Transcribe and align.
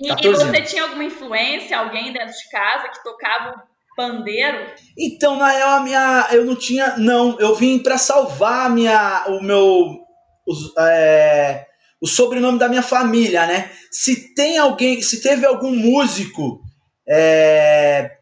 E, 0.00 0.08
e 0.08 0.30
você 0.30 0.44
anos. 0.44 0.70
tinha 0.70 0.84
alguma 0.84 1.04
influência, 1.04 1.76
alguém 1.76 2.12
dentro 2.12 2.32
de 2.32 2.48
casa 2.50 2.88
que 2.88 3.02
tocava 3.02 3.64
pandeiro? 3.96 4.72
Então, 4.96 5.36
na 5.36 5.50
real, 5.50 5.70
a 5.70 5.80
minha, 5.80 6.28
eu 6.30 6.44
não 6.44 6.54
tinha, 6.54 6.96
não. 6.96 7.38
Eu 7.40 7.56
vim 7.56 7.80
para 7.80 7.98
salvar 7.98 8.70
minha, 8.70 9.24
o 9.26 9.42
meu, 9.42 9.98
os, 10.46 10.72
é, 10.78 11.66
o 12.00 12.06
sobrenome 12.06 12.60
da 12.60 12.68
minha 12.68 12.82
família, 12.82 13.44
né? 13.44 13.72
Se 13.90 14.34
tem 14.34 14.56
alguém, 14.56 15.02
se 15.02 15.20
teve 15.20 15.44
algum 15.44 15.74
músico 15.74 16.62
é, 17.08 18.18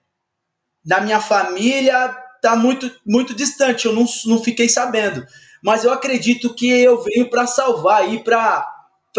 da 0.84 1.00
minha 1.00 1.20
família 1.20 2.16
está 2.36 2.54
muito, 2.54 2.90
muito 3.04 3.34
distante, 3.34 3.86
eu 3.86 3.92
não, 3.92 4.06
não 4.26 4.42
fiquei 4.42 4.68
sabendo. 4.68 5.26
Mas 5.62 5.84
eu 5.84 5.92
acredito 5.92 6.54
que 6.54 6.68
eu 6.68 7.02
venho 7.02 7.28
para 7.28 7.46
salvar 7.46 8.02
aí, 8.02 8.22
para 8.22 8.64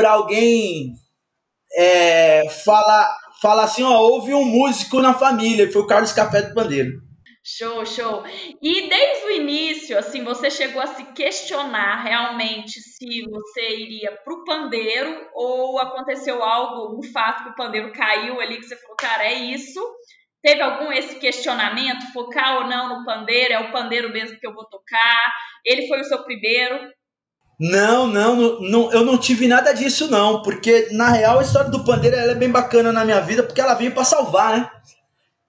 alguém 0.05 0.93
é, 1.75 2.47
falar, 2.63 3.17
assim: 3.63 3.83
ó, 3.83 3.99
houve 3.99 4.33
um 4.33 4.45
músico 4.45 5.01
na 5.01 5.13
família, 5.13 5.71
foi 5.71 5.81
o 5.81 5.87
Carlos 5.87 6.13
Café 6.13 6.41
do 6.41 6.53
Pandeiro. 6.53 7.06
Show, 7.49 7.85
show. 7.85 8.25
E 8.61 8.89
desde 8.89 9.25
o 9.25 9.31
início, 9.31 9.97
assim, 9.97 10.21
você 10.21 10.51
chegou 10.51 10.81
a 10.81 10.87
se 10.87 11.05
questionar 11.13 12.03
realmente 12.03 12.81
se 12.81 13.21
você 13.21 13.69
iria 13.69 14.11
para 14.11 14.33
o 14.33 14.43
pandeiro 14.43 15.29
ou 15.33 15.79
aconteceu 15.79 16.43
algo, 16.43 16.99
um 16.99 17.03
fato 17.03 17.45
que 17.45 17.49
o 17.51 17.55
pandeiro 17.55 17.93
caiu 17.93 18.41
ali 18.41 18.57
que 18.57 18.63
você 18.63 18.75
falou, 18.75 18.97
cara, 18.97 19.23
é 19.23 19.33
isso. 19.33 19.79
Teve 20.43 20.61
algum 20.61 20.91
esse 20.91 21.19
questionamento, 21.19 22.11
focar 22.11 22.57
ou 22.57 22.67
não 22.67 22.99
no 22.99 23.05
pandeiro? 23.05 23.53
É 23.53 23.59
o 23.59 23.71
pandeiro 23.71 24.11
mesmo 24.11 24.37
que 24.37 24.45
eu 24.45 24.53
vou 24.53 24.65
tocar? 24.65 25.33
Ele 25.63 25.87
foi 25.87 26.01
o 26.01 26.03
seu 26.05 26.21
primeiro? 26.25 26.91
Não, 27.57 28.07
não, 28.07 28.59
não, 28.59 28.91
eu 28.91 29.05
não 29.05 29.17
tive 29.17 29.47
nada 29.47 29.71
disso 29.71 30.11
não, 30.11 30.41
porque 30.41 30.89
na 30.91 31.11
real 31.11 31.39
a 31.39 31.43
história 31.43 31.71
do 31.71 31.85
pandeiro 31.85 32.17
é 32.17 32.35
bem 32.35 32.51
bacana 32.51 32.91
na 32.91 33.05
minha 33.05 33.21
vida, 33.21 33.41
porque 33.41 33.61
ela 33.61 33.73
veio 33.73 33.93
para 33.93 34.03
salvar, 34.03 34.57
né? 34.57 34.69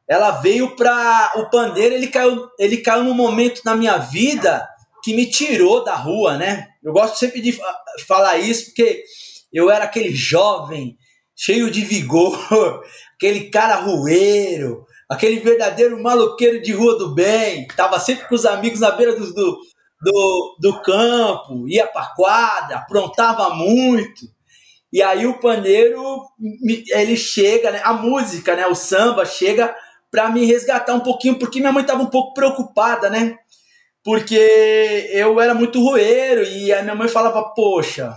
Ela 0.08 0.30
veio 0.30 0.74
para 0.74 1.32
o 1.36 1.50
pandeiro, 1.50 1.94
ele 1.94 2.06
caiu, 2.06 2.48
ele 2.58 2.78
caiu 2.78 3.04
num 3.04 3.14
momento 3.14 3.60
na 3.64 3.76
minha 3.76 3.98
vida 3.98 4.66
que 5.02 5.14
me 5.14 5.26
tirou 5.26 5.84
da 5.84 5.94
rua, 5.94 6.38
né? 6.38 6.68
Eu 6.82 6.92
gosto 6.92 7.18
sempre 7.18 7.40
de 7.42 7.58
falar 8.06 8.38
isso 8.38 8.66
porque 8.66 9.04
eu 9.52 9.70
era 9.70 9.84
aquele 9.84 10.14
jovem, 10.14 10.96
cheio 11.36 11.70
de 11.70 11.82
vigor, 11.82 12.82
aquele 13.14 13.50
cara 13.50 13.76
rueiro, 13.76 14.86
aquele 15.08 15.40
verdadeiro 15.40 16.02
maloqueiro 16.02 16.62
de 16.62 16.72
rua 16.72 16.96
do 16.98 17.14
bem, 17.14 17.66
tava 17.68 18.00
sempre 18.00 18.26
com 18.26 18.34
os 18.34 18.46
amigos 18.46 18.80
na 18.80 18.90
beira 18.90 19.14
do, 19.14 19.32
do, 19.32 19.58
do, 20.00 20.56
do 20.58 20.82
campo, 20.82 21.68
ia 21.68 21.86
pra 21.86 22.14
quadra, 22.16 22.78
aprontava 22.78 23.50
muito. 23.50 24.26
E 24.90 25.02
aí 25.02 25.26
o 25.26 25.38
pandeiro, 25.38 26.22
ele 26.94 27.14
chega, 27.14 27.70
né? 27.70 27.80
A 27.84 27.92
música, 27.92 28.56
né? 28.56 28.66
O 28.66 28.74
samba 28.74 29.26
chega 29.26 29.74
para 30.10 30.30
me 30.30 30.44
resgatar 30.44 30.94
um 30.94 31.00
pouquinho, 31.00 31.38
porque 31.38 31.60
minha 31.60 31.72
mãe 31.72 31.82
estava 31.82 32.02
um 32.02 32.06
pouco 32.06 32.34
preocupada, 32.34 33.10
né? 33.10 33.36
Porque 34.02 35.10
eu 35.12 35.40
era 35.40 35.54
muito 35.54 35.82
roeiro 35.82 36.42
e 36.42 36.72
a 36.72 36.82
minha 36.82 36.94
mãe 36.94 37.08
falava: 37.08 37.42
Poxa, 37.54 38.16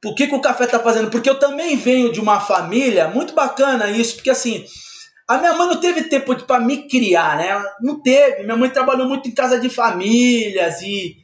por 0.00 0.14
que, 0.14 0.26
que 0.26 0.34
o 0.34 0.40
café 0.40 0.66
tá 0.66 0.78
fazendo? 0.78 1.10
Porque 1.10 1.28
eu 1.28 1.38
também 1.38 1.76
venho 1.76 2.10
de 2.10 2.20
uma 2.20 2.40
família 2.40 3.08
muito 3.08 3.34
bacana 3.34 3.90
isso, 3.90 4.16
porque 4.16 4.30
assim, 4.30 4.64
a 5.28 5.38
minha 5.38 5.52
mãe 5.54 5.68
não 5.68 5.80
teve 5.80 6.04
tempo 6.04 6.34
para 6.44 6.60
me 6.60 6.88
criar, 6.88 7.36
né? 7.36 7.64
Não 7.80 8.02
teve. 8.02 8.42
Minha 8.42 8.56
mãe 8.56 8.68
trabalhou 8.68 9.08
muito 9.08 9.28
em 9.28 9.34
casa 9.34 9.58
de 9.60 9.68
famílias 9.68 10.82
e, 10.82 11.16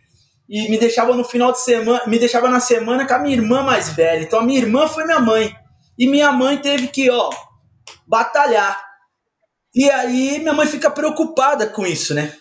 e 0.48 0.68
me 0.70 0.78
deixava 0.78 1.14
no 1.14 1.24
final 1.24 1.52
de 1.52 1.60
semana, 1.60 2.02
me 2.06 2.18
deixava 2.18 2.48
na 2.48 2.60
semana 2.60 3.06
com 3.06 3.14
a 3.14 3.18
minha 3.18 3.36
irmã 3.36 3.62
mais 3.62 3.90
velha. 3.90 4.22
Então 4.22 4.38
a 4.40 4.42
minha 4.42 4.60
irmã 4.60 4.86
foi 4.86 5.04
minha 5.04 5.20
mãe. 5.20 5.54
E 5.98 6.06
minha 6.06 6.30
mãe 6.30 6.56
teve 6.58 6.86
que, 6.88 7.10
ó, 7.10 7.28
batalhar. 8.06 8.87
E 9.74 9.90
aí 9.90 10.38
minha 10.38 10.52
mãe 10.52 10.66
fica 10.66 10.90
preocupada 10.90 11.66
com 11.66 11.86
isso, 11.86 12.14
né? 12.14 12.36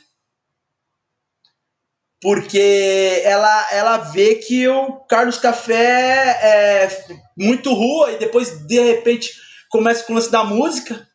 Porque 2.22 3.22
ela, 3.24 3.68
ela 3.72 3.98
vê 3.98 4.36
que 4.36 4.68
o 4.68 5.02
Carlos 5.06 5.38
Café 5.38 6.40
é 6.42 7.06
muito 7.38 7.74
rua 7.74 8.12
e 8.14 8.18
depois, 8.18 8.66
de 8.66 8.80
repente, 8.80 9.34
começa 9.70 10.04
com 10.04 10.14
o 10.14 10.16
lance 10.16 10.32
da 10.32 10.44
música. 10.44 11.08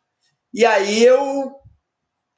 E 0.55 0.65
aí 0.65 1.03
eu 1.03 1.53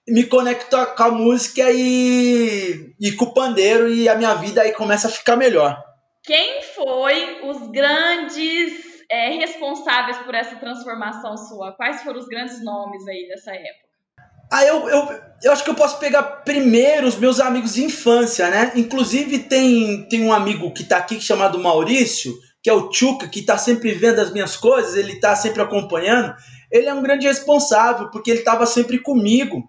me 0.09 0.25
conecto 0.25 0.77
com 0.97 1.03
a 1.03 1.11
música 1.11 1.71
e, 1.71 2.95
e 3.01 3.12
com 3.12 3.27
o 3.27 3.35
pandeiro 3.35 3.93
e 3.93 4.09
a 4.09 4.15
minha 4.15 4.35
vida 4.35 4.62
aí 4.62 4.73
começa 4.73 5.09
a 5.09 5.11
ficar 5.11 5.37
melhor. 5.37 5.83
Quem 6.23 6.62
foi 6.62 7.41
os 7.43 7.69
grandes 7.71 8.94
é, 9.14 9.30
responsáveis 9.36 10.19
por 10.19 10.34
essa 10.34 10.56
transformação 10.56 11.36
sua? 11.36 11.72
Quais 11.72 12.02
foram 12.02 12.19
os 12.19 12.26
grandes 12.26 12.62
nomes 12.64 13.06
aí 13.06 13.28
dessa 13.28 13.52
época? 13.52 13.84
Ah, 14.52 14.64
eu, 14.64 14.88
eu, 14.88 15.20
eu 15.42 15.52
acho 15.52 15.64
que 15.64 15.70
eu 15.70 15.75
posso 15.75 15.99
pegar 15.99 16.22
primeiro 16.22 17.06
os 17.06 17.16
meus 17.16 17.40
amigos 17.40 17.75
de 17.75 17.84
infância, 17.84 18.49
né? 18.50 18.72
Inclusive 18.75 19.38
tem, 19.40 20.06
tem 20.08 20.25
um 20.25 20.32
amigo 20.32 20.72
que 20.72 20.84
tá 20.84 20.99
aqui 20.99 21.20
chamado 21.20 21.58
Maurício, 21.58 22.34
que 22.62 22.69
é 22.69 22.72
o 22.72 22.93
Chuca, 22.93 23.28
que 23.28 23.43
tá 23.43 23.56
sempre 23.56 23.93
vendo 23.93 24.20
as 24.20 24.32
minhas 24.32 24.56
coisas, 24.56 24.96
ele 24.96 25.19
tá 25.20 25.34
sempre 25.34 25.62
acompanhando. 25.62 26.34
Ele 26.70 26.88
é 26.88 26.94
um 26.94 27.02
grande 27.02 27.26
responsável, 27.26 28.10
porque 28.10 28.31
ele 28.31 28.43
tava 28.43 28.67
sempre 28.67 28.99
comigo. 28.99 29.69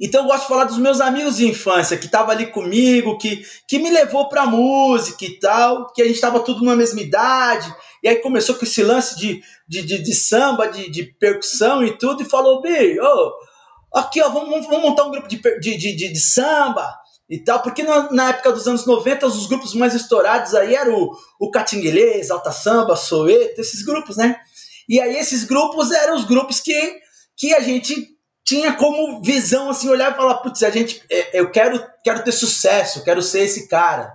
Então 0.00 0.22
eu 0.22 0.26
gosto 0.26 0.42
de 0.42 0.48
falar 0.48 0.64
dos 0.64 0.78
meus 0.78 1.00
amigos 1.00 1.36
de 1.36 1.46
infância, 1.46 1.96
que 1.96 2.06
estavam 2.06 2.32
ali 2.32 2.46
comigo, 2.46 3.18
que, 3.18 3.44
que 3.68 3.78
me 3.78 3.88
levou 3.90 4.28
pra 4.28 4.46
música 4.46 5.24
e 5.24 5.38
tal, 5.38 5.92
que 5.92 6.02
a 6.02 6.06
gente 6.06 6.20
tava 6.20 6.40
tudo 6.40 6.64
na 6.64 6.74
mesma 6.74 7.00
idade. 7.00 7.72
E 8.02 8.08
aí 8.08 8.16
começou 8.16 8.56
com 8.56 8.64
esse 8.64 8.82
lance 8.82 9.16
de, 9.16 9.42
de, 9.68 9.82
de, 9.82 10.02
de 10.02 10.14
samba, 10.14 10.66
de, 10.66 10.90
de 10.90 11.04
percussão 11.04 11.84
e 11.84 11.96
tudo, 11.96 12.22
e 12.22 12.28
falou, 12.28 12.60
Bi, 12.60 12.98
oh, 13.00 13.32
aqui 13.94 14.20
ó, 14.20 14.28
vamos, 14.28 14.66
vamos 14.66 14.82
montar 14.82 15.04
um 15.04 15.10
grupo 15.10 15.28
de, 15.28 15.36
de, 15.38 15.76
de, 15.76 16.12
de, 16.12 16.18
samba 16.18 16.92
e 17.30 17.38
tal, 17.38 17.62
porque 17.62 17.82
na, 17.82 18.10
na, 18.10 18.28
época 18.30 18.52
dos 18.52 18.66
anos 18.66 18.84
90 18.84 19.26
os 19.26 19.46
grupos 19.46 19.74
mais 19.74 19.94
estourados 19.94 20.54
aí 20.54 20.74
eram 20.74 20.94
o, 20.94 21.16
o 21.38 21.50
Catinguelês, 21.50 22.30
Alta 22.30 22.50
Samba, 22.50 22.96
Soeto, 22.96 23.60
esses 23.60 23.84
grupos, 23.84 24.16
né? 24.16 24.36
E 24.88 25.00
aí 25.00 25.16
esses 25.16 25.44
grupos 25.44 25.92
eram 25.92 26.16
os 26.16 26.24
grupos 26.24 26.60
que, 26.60 27.00
que 27.36 27.54
a 27.54 27.60
gente 27.60 28.12
tinha 28.44 28.74
como 28.74 29.22
visão 29.22 29.70
assim 29.70 29.88
olhar 29.88 30.12
e 30.12 30.16
falar, 30.16 30.38
putz, 30.38 30.62
a 30.62 30.70
gente, 30.70 31.02
é, 31.10 31.40
eu 31.40 31.50
quero, 31.50 31.82
quero 32.04 32.24
ter 32.24 32.32
sucesso, 32.32 33.04
quero 33.04 33.22
ser 33.22 33.42
esse 33.42 33.68
cara. 33.68 34.12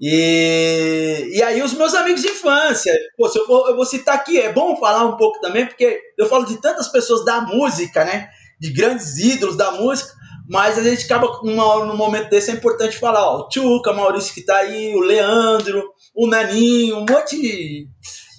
E, 0.00 1.32
e 1.34 1.42
aí 1.42 1.62
os 1.62 1.74
meus 1.74 1.94
amigos 1.94 2.22
de 2.22 2.28
infância, 2.28 2.92
pô, 3.18 3.30
eu, 3.34 3.46
vou, 3.46 3.68
eu 3.68 3.76
vou 3.76 3.84
citar 3.84 4.14
aqui, 4.14 4.40
é 4.40 4.50
bom 4.50 4.74
falar 4.76 5.04
um 5.04 5.16
pouco 5.16 5.38
também, 5.40 5.66
porque 5.66 6.00
eu 6.16 6.26
falo 6.26 6.46
de 6.46 6.58
tantas 6.58 6.88
pessoas 6.88 7.22
da 7.24 7.42
música, 7.42 8.02
né? 8.02 8.30
De 8.58 8.72
grandes 8.72 9.18
ídolos 9.18 9.56
da 9.56 9.72
música, 9.72 10.10
mas 10.48 10.78
a 10.78 10.82
gente 10.82 11.04
acaba, 11.04 11.26
hora, 11.28 11.84
num 11.84 11.96
momento 11.96 12.30
desse, 12.30 12.50
é 12.50 12.54
importante 12.54 12.96
falar, 12.96 13.24
ó, 13.24 13.40
o 13.40 13.48
Tchuca, 13.48 13.92
Maurício 13.92 14.32
que 14.32 14.44
tá 14.44 14.56
aí, 14.56 14.94
o 14.94 15.00
Leandro, 15.00 15.92
o 16.14 16.26
Naninho, 16.26 16.96
um 16.96 17.06
monte 17.08 17.38
de... 17.38 17.86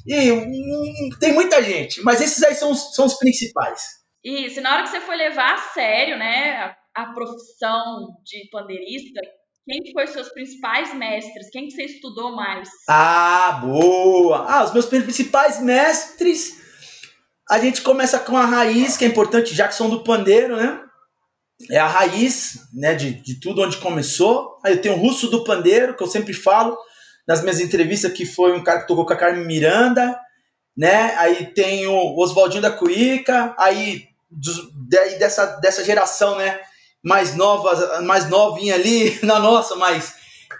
E 0.07 0.31
um, 0.31 1.09
tem 1.19 1.31
muita 1.31 1.61
gente, 1.61 2.01
mas 2.01 2.19
esses 2.21 2.41
aí 2.41 2.55
são, 2.55 2.73
são 2.73 3.05
os 3.05 3.19
principais. 3.19 3.81
Isso, 4.23 4.59
na 4.61 4.73
hora 4.73 4.83
que 4.83 4.89
você 4.89 5.01
foi 5.01 5.15
levar 5.15 5.53
a 5.53 5.57
sério, 5.59 6.17
né, 6.17 6.75
a, 6.95 7.03
a 7.03 7.13
profissão 7.13 8.07
de 8.23 8.49
pandeirista, 8.51 9.21
quem 9.71 9.93
foi 9.93 10.05
seus 10.07 10.27
principais 10.29 10.93
mestres? 10.93 11.49
Quem 11.49 11.67
que 11.67 11.71
você 11.71 11.83
estudou 11.83 12.35
mais? 12.35 12.67
Ah, 12.89 13.61
boa! 13.63 14.45
Ah, 14.45 14.65
os 14.65 14.73
meus 14.73 14.85
principais 14.85 15.61
mestres. 15.61 16.59
A 17.49 17.57
gente 17.57 17.81
começa 17.81 18.19
com 18.19 18.35
a 18.35 18.45
raiz, 18.45 18.97
que 18.97 19.05
é 19.05 19.07
importante, 19.07 19.55
são 19.71 19.89
do 19.89 20.03
pandeiro, 20.03 20.57
né? 20.57 20.81
É 21.69 21.77
a 21.77 21.87
raiz, 21.87 22.59
né, 22.73 22.95
de, 22.95 23.13
de 23.13 23.39
tudo 23.39 23.61
onde 23.61 23.77
começou. 23.77 24.57
Aí 24.61 24.73
eu 24.73 24.81
tenho 24.81 24.95
o 24.95 24.97
Russo 24.97 25.29
do 25.29 25.43
Pandeiro, 25.43 25.95
que 25.95 26.03
eu 26.03 26.07
sempre 26.07 26.33
falo 26.33 26.75
nas 27.27 27.41
minhas 27.41 27.61
entrevistas, 27.61 28.11
que 28.11 28.25
foi 28.25 28.51
um 28.51 28.63
cara 28.63 28.81
que 28.81 28.87
tocou 28.87 29.05
com 29.05 29.13
a 29.13 29.17
Carmen 29.17 29.45
Miranda, 29.45 30.19
né? 30.75 31.15
Aí 31.17 31.45
tem 31.45 31.87
o 31.87 32.17
Oswaldinho 32.17 32.63
da 32.63 32.71
Cuíca, 32.71 33.55
aí 33.59 34.05
dos, 34.29 34.57
dessa, 35.19 35.45
dessa 35.57 35.83
geração, 35.83 36.35
né? 36.35 36.59
Mais 37.03 37.35
nova, 37.35 38.01
mais 38.01 38.29
novinha 38.29 38.75
ali, 38.75 39.19
na 39.23 39.39
nossa, 39.39 39.75
mas 39.75 40.13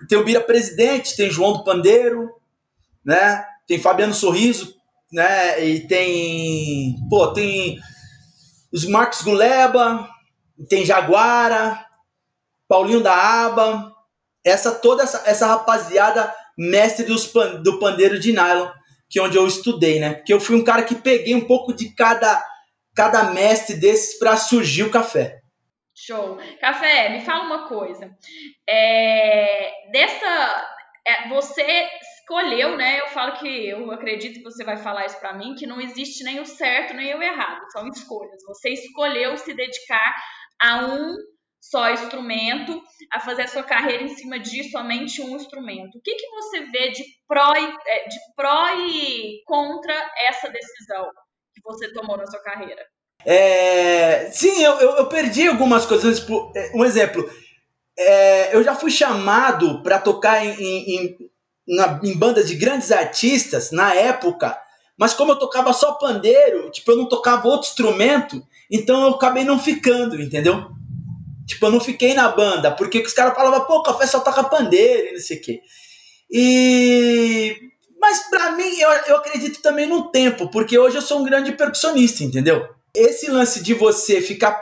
tem 0.08 0.18
o 0.18 0.24
Bira 0.24 0.42
Presidente, 0.42 1.16
tem 1.16 1.30
João 1.30 1.54
do 1.54 1.64
Pandeiro, 1.64 2.30
né? 3.06 3.46
Tem 3.68 3.80
Fabiano 3.80 4.14
Sorriso, 4.14 4.76
né? 5.12 5.64
E 5.64 5.88
tem, 5.88 6.96
pô, 7.10 7.28
tem 7.28 7.80
os 8.72 8.86
Marcos 8.86 9.22
Guleba, 9.22 10.10
tem 10.70 10.86
Jaguara, 10.86 11.86
Paulinho 12.68 13.02
da 13.02 13.14
Aba, 13.14 13.92
essa 14.44 14.72
toda 14.72 15.04
essa, 15.04 15.24
essa 15.26 15.48
rapaziada 15.48 16.34
mestre 16.58 17.06
dos 17.06 17.28
pan, 17.28 17.62
do 17.62 17.80
pandeiro 17.80 18.20
de 18.20 18.32
nylon, 18.32 18.70
que 19.10 19.20
é 19.20 19.22
onde 19.22 19.38
eu 19.38 19.46
estudei, 19.46 20.00
né? 20.00 20.14
Porque 20.14 20.34
eu 20.34 20.40
fui 20.40 20.56
um 20.56 20.64
cara 20.64 20.84
que 20.84 20.96
peguei 20.96 21.36
um 21.36 21.46
pouco 21.46 21.74
de 21.74 21.90
cada 21.90 22.44
cada 22.96 23.26
mestre 23.26 23.76
desses 23.76 24.18
para 24.20 24.36
surgir 24.36 24.84
o 24.84 24.90
café. 24.90 25.41
Show. 26.04 26.38
Café, 26.60 27.10
me 27.10 27.22
fala 27.22 27.44
uma 27.44 27.68
coisa. 27.68 28.10
É, 28.68 29.72
dessa. 29.92 30.78
É, 31.06 31.30
você 31.30 31.90
escolheu, 32.22 32.76
né? 32.76 33.00
Eu 33.02 33.08
falo 33.08 33.38
que 33.38 33.70
eu 33.70 33.92
acredito 33.92 34.36
que 34.36 34.44
você 34.44 34.64
vai 34.64 34.78
falar 34.78 35.06
isso 35.06 35.20
para 35.20 35.34
mim, 35.34 35.56
que 35.56 35.68
não 35.68 35.80
existe 35.80 36.24
nem 36.24 36.40
o 36.40 36.46
certo 36.46 36.94
nem 36.94 37.14
o 37.16 37.22
errado, 37.22 37.62
são 37.72 37.88
escolhas. 37.88 38.42
Você 38.48 38.70
escolheu 38.70 39.38
se 39.38 39.54
dedicar 39.54 40.16
a 40.62 40.86
um 40.86 41.16
só 41.62 41.92
instrumento, 41.92 42.82
a 43.14 43.20
fazer 43.20 43.44
a 43.44 43.48
sua 43.48 43.64
carreira 43.64 44.04
em 44.04 44.10
cima 44.10 44.40
de 44.40 44.72
somente 44.72 45.22
um 45.22 45.36
instrumento. 45.36 45.98
O 45.98 46.02
que, 46.02 46.16
que 46.16 46.30
você 46.30 46.62
vê 46.72 46.90
de 46.90 47.04
pró, 47.28 47.54
e, 47.56 47.76
é, 47.88 48.08
de 48.08 48.18
pró 48.36 48.70
e 48.76 49.44
contra 49.46 49.94
essa 50.28 50.50
decisão 50.50 51.08
que 51.54 51.62
você 51.64 51.92
tomou 51.94 52.18
na 52.18 52.26
sua 52.26 52.42
carreira? 52.42 52.84
É, 53.26 54.30
sim, 54.32 54.64
eu, 54.64 54.74
eu, 54.80 54.90
eu, 54.98 55.06
perdi 55.08 55.48
algumas 55.48 55.86
coisas. 55.86 56.26
É, 56.56 56.72
um 56.74 56.84
exemplo, 56.84 57.30
é, 57.98 58.56
eu 58.56 58.64
já 58.64 58.76
fui 58.76 58.92
chamado 58.92 59.82
para 59.84 60.00
tocar 60.00 60.46
em, 60.46 60.56
em, 60.60 61.18
na, 61.68 62.00
em 62.04 62.18
bandas 62.18 62.48
de 62.48 62.56
grandes 62.56 62.92
artistas 62.92 63.72
na 63.72 63.94
época, 63.94 64.58
mas 64.98 65.14
como 65.14 65.34
eu 65.34 65.40
tocava 65.40 65.74
só 65.74 65.94
pandeiro, 65.94 66.70
tipo, 66.72 66.92
eu 66.92 66.98
não 66.98 67.08
tocava 67.08 67.48
outro 67.48 67.70
instrumento, 67.70 68.46
então 68.70 69.04
eu 69.04 69.10
acabei 69.10 69.44
não 69.44 69.60
ficando, 69.60 70.22
entendeu? 70.22 70.70
Tipo, 71.46 71.66
eu 71.66 71.72
não 71.72 71.80
fiquei 71.80 72.14
na 72.14 72.30
banda, 72.30 72.72
porque 72.72 73.00
os 73.00 73.14
caras 73.14 73.36
falavam, 73.36 73.66
pô, 73.66 73.84
café 73.84 74.08
só 74.08 74.20
toca 74.20 74.44
pandeiro 74.44 75.10
e 75.10 75.14
não 75.14 75.20
sei 75.20 75.38
o 75.38 75.42
quê. 75.42 75.62
E. 76.32 77.58
Mas 78.00 78.30
para 78.30 78.54
mim, 78.54 78.80
eu, 78.80 78.90
eu 79.08 79.18
acredito 79.18 79.62
também 79.62 79.86
no 79.86 80.10
tempo, 80.10 80.50
porque 80.50 80.78
hoje 80.80 80.96
eu 80.96 81.02
sou 81.02 81.20
um 81.20 81.24
grande 81.24 81.52
percussionista, 81.52 82.24
entendeu? 82.24 82.68
Esse 82.96 83.30
lance 83.30 83.64
de 83.64 83.74
você 83.74 84.22
ficar 84.22 84.62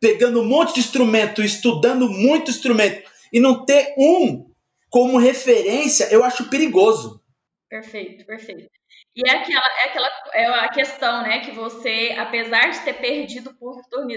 pegando 0.00 0.40
um 0.40 0.48
monte 0.48 0.74
de 0.74 0.80
instrumento, 0.80 1.42
estudando 1.42 2.08
muito 2.08 2.50
instrumento 2.50 3.10
e 3.32 3.38
não 3.38 3.64
ter 3.64 3.94
um 3.98 4.50
como 4.88 5.18
referência, 5.18 6.08
eu 6.10 6.24
acho 6.24 6.48
perigoso. 6.48 7.22
Perfeito, 7.68 8.26
perfeito. 8.26 8.68
E 9.14 9.28
é 9.28 9.36
aquela, 9.36 9.66
é 9.82 9.84
aquela 9.84 10.08
é 10.32 10.46
a 10.46 10.68
questão, 10.68 11.22
né, 11.22 11.40
que 11.40 11.52
você, 11.52 12.14
apesar 12.18 12.70
de 12.70 12.80
ter 12.80 12.94
perdido 12.94 13.54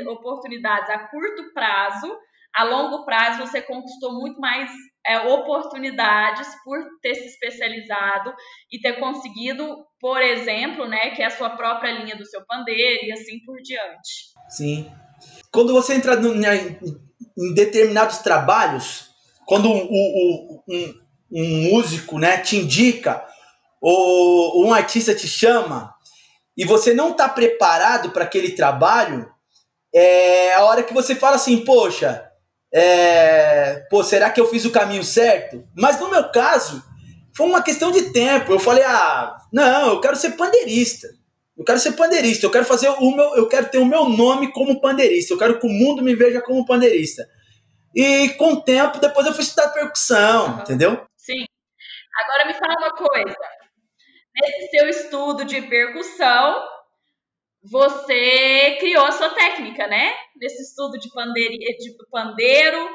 oportunidades 0.07 0.89
a 0.89 0.99
curto 0.99 1.53
prazo, 1.53 2.17
a 2.55 2.63
longo 2.63 3.03
prazo 3.03 3.39
você 3.39 3.61
conquistou 3.61 4.13
muito 4.13 4.39
mais 4.39 4.69
é, 5.05 5.19
oportunidades 5.27 6.47
por 6.63 6.77
ter 7.01 7.15
se 7.15 7.25
especializado 7.25 8.33
e 8.71 8.79
ter 8.79 8.99
conseguido, 8.99 9.85
por 9.99 10.21
exemplo, 10.21 10.87
né, 10.87 11.09
que 11.11 11.21
é 11.21 11.25
a 11.25 11.31
sua 11.31 11.51
própria 11.51 11.91
linha 11.91 12.15
do 12.15 12.25
seu 12.25 12.45
pandeiro 12.45 13.05
e 13.05 13.11
assim 13.11 13.39
por 13.45 13.57
diante. 13.61 14.31
Sim. 14.49 14.91
Quando 15.51 15.73
você 15.73 15.95
entra 15.95 16.15
no, 16.15 16.33
em, 16.35 16.79
em, 17.37 17.53
determinados 17.53 18.19
trabalhos, 18.19 19.09
quando 19.45 19.69
um, 19.69 19.83
um, 19.83 20.63
um, 20.69 21.01
um, 21.31 21.71
músico 21.71 22.19
né, 22.19 22.37
te 22.37 22.57
indica 22.57 23.25
ou 23.81 24.65
um 24.65 24.73
artista 24.73 25.13
te 25.13 25.27
chama 25.27 25.93
e 26.55 26.65
você 26.65 26.93
não 26.93 27.11
está 27.11 27.27
preparado 27.27 28.11
para 28.11 28.23
aquele 28.23 28.51
trabalho, 28.51 29.29
é 29.93 30.53
a 30.53 30.63
hora 30.65 30.83
que 30.83 30.93
você 30.93 31.15
fala 31.15 31.35
assim, 31.35 31.63
poxa, 31.63 32.31
é, 32.73 33.85
pô, 33.89 34.03
será 34.03 34.31
que 34.31 34.41
eu 34.41 34.47
fiz 34.47 34.65
o 34.65 34.71
caminho 34.71 35.03
certo? 35.03 35.63
Mas 35.75 35.99
no 35.99 36.09
meu 36.09 36.29
caso, 36.31 36.83
foi 37.35 37.45
uma 37.45 37.61
questão 37.61 37.91
de 37.91 38.11
tempo. 38.11 38.51
Eu 38.51 38.59
falei, 38.59 38.83
ah, 38.83 39.37
não, 39.51 39.89
eu 39.89 40.01
quero 40.01 40.15
ser 40.15 40.31
pandeirista. 40.31 41.07
Eu 41.55 41.63
quero 41.63 41.79
ser 41.79 41.91
pandeirista, 41.91 42.47
eu 42.47 42.51
quero 42.51 42.65
fazer 42.65 42.89
o 42.89 43.15
meu, 43.15 43.35
eu 43.35 43.47
quero 43.47 43.69
ter 43.69 43.77
o 43.77 43.85
meu 43.85 44.09
nome 44.09 44.51
como 44.51 44.81
pandeirista, 44.81 45.33
eu 45.33 45.37
quero 45.37 45.59
que 45.59 45.67
o 45.67 45.69
mundo 45.69 46.01
me 46.01 46.15
veja 46.15 46.41
como 46.41 46.65
pandeirista. 46.65 47.29
E 47.95 48.29
com 48.29 48.53
o 48.53 48.61
tempo, 48.63 48.97
depois 48.97 49.27
eu 49.27 49.33
fui 49.33 49.43
estudar 49.43 49.69
percussão, 49.69 50.47
uhum. 50.47 50.59
entendeu? 50.61 51.05
Sim. 51.15 51.45
Agora 52.23 52.45
me 52.47 52.53
fala 52.55 52.75
uma 52.79 52.91
coisa. 52.95 53.35
Nesse 54.35 54.69
seu 54.69 54.89
estudo 54.89 55.45
de 55.45 55.61
percussão, 55.61 56.59
você 57.63 58.77
criou 58.79 59.05
a 59.05 59.11
sua 59.11 59.29
técnica, 59.29 59.87
né? 59.87 60.13
Nesse 60.35 60.61
estudo 60.63 60.99
de, 60.99 61.09
pandeiro, 61.13 61.53
de 61.53 61.95
pandeiro, 62.11 62.89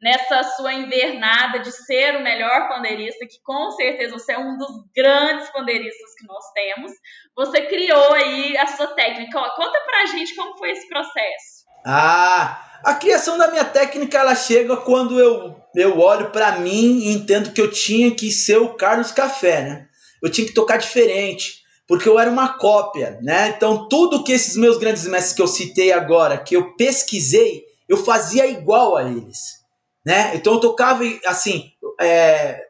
nessa 0.00 0.42
sua 0.56 0.72
invernada 0.72 1.58
de 1.58 1.70
ser 1.70 2.16
o 2.16 2.22
melhor 2.22 2.66
pandeirista, 2.66 3.26
que 3.26 3.38
com 3.42 3.70
certeza 3.72 4.14
você 4.14 4.32
é 4.32 4.38
um 4.38 4.56
dos 4.56 4.70
grandes 4.96 5.50
pandeiristas 5.50 6.14
que 6.18 6.26
nós 6.26 6.44
temos. 6.54 6.92
Você 7.36 7.60
criou 7.66 8.12
aí 8.14 8.56
a 8.56 8.66
sua 8.68 8.86
técnica. 8.88 9.38
Conta 9.54 9.78
pra 9.80 10.06
gente 10.06 10.34
como 10.34 10.56
foi 10.56 10.70
esse 10.70 10.88
processo. 10.88 11.66
Ah, 11.84 12.80
a 12.82 12.94
criação 12.94 13.36
da 13.36 13.50
minha 13.50 13.66
técnica 13.66 14.18
ela 14.18 14.34
chega 14.34 14.78
quando 14.78 15.20
eu, 15.20 15.60
eu 15.74 15.98
olho 16.00 16.30
para 16.30 16.52
mim 16.52 17.00
e 17.00 17.12
entendo 17.12 17.52
que 17.52 17.60
eu 17.60 17.70
tinha 17.70 18.10
que 18.14 18.30
ser 18.30 18.56
o 18.56 18.74
Carlos 18.74 19.12
Café, 19.12 19.60
né? 19.60 19.88
Eu 20.22 20.30
tinha 20.30 20.46
que 20.46 20.54
tocar 20.54 20.78
diferente 20.78 21.65
porque 21.86 22.08
eu 22.08 22.18
era 22.18 22.30
uma 22.30 22.58
cópia, 22.58 23.18
né? 23.22 23.54
Então 23.56 23.88
tudo 23.88 24.24
que 24.24 24.32
esses 24.32 24.56
meus 24.56 24.76
grandes 24.78 25.06
mestres 25.06 25.34
que 25.34 25.42
eu 25.42 25.46
citei 25.46 25.92
agora, 25.92 26.38
que 26.38 26.56
eu 26.56 26.74
pesquisei, 26.76 27.64
eu 27.88 27.96
fazia 27.96 28.46
igual 28.46 28.96
a 28.96 29.04
eles, 29.04 29.60
né? 30.04 30.32
Então 30.34 30.54
eu 30.54 30.60
tocava 30.60 31.04
assim, 31.26 31.70
é, 32.00 32.60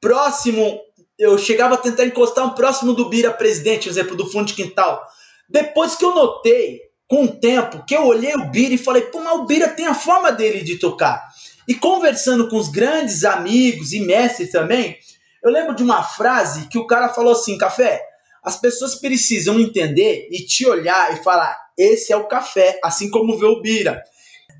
próximo, 0.00 0.80
eu 1.18 1.36
chegava 1.38 1.74
a 1.74 1.78
tentar 1.78 2.04
encostar 2.04 2.44
um 2.44 2.50
próximo 2.50 2.92
do 2.92 3.08
Bira 3.08 3.32
Presidente, 3.32 3.84
por 3.84 3.90
exemplo, 3.90 4.16
do 4.16 4.30
fundo 4.30 4.46
de 4.46 4.54
quintal. 4.54 5.04
Depois 5.48 5.96
que 5.96 6.04
eu 6.04 6.14
notei, 6.14 6.80
com 7.08 7.24
o 7.24 7.28
tempo, 7.28 7.84
que 7.84 7.94
eu 7.94 8.06
olhei 8.06 8.34
o 8.34 8.50
Bira 8.50 8.74
e 8.74 8.78
falei, 8.78 9.02
pô, 9.02 9.20
mas 9.20 9.34
o 9.34 9.44
Bira 9.44 9.68
tem 9.68 9.86
a 9.86 9.94
forma 9.94 10.32
dele 10.32 10.62
de 10.62 10.78
tocar. 10.78 11.22
E 11.68 11.74
conversando 11.74 12.48
com 12.48 12.56
os 12.56 12.68
grandes 12.68 13.24
amigos 13.24 13.92
e 13.92 14.00
mestres 14.00 14.50
também, 14.50 14.96
eu 15.42 15.50
lembro 15.50 15.74
de 15.74 15.82
uma 15.82 16.02
frase 16.02 16.68
que 16.68 16.78
o 16.78 16.86
cara 16.86 17.08
falou 17.10 17.32
assim, 17.32 17.58
Café, 17.58 18.02
as 18.42 18.60
pessoas 18.60 18.96
precisam 18.96 19.60
entender 19.60 20.28
e 20.30 20.44
te 20.44 20.66
olhar 20.66 21.12
e 21.14 21.22
falar: 21.22 21.56
esse 21.78 22.12
é 22.12 22.16
o 22.16 22.26
café, 22.26 22.78
assim 22.82 23.10
como 23.10 23.38
vê 23.38 23.46
o 23.46 23.60
Bira. 23.60 24.02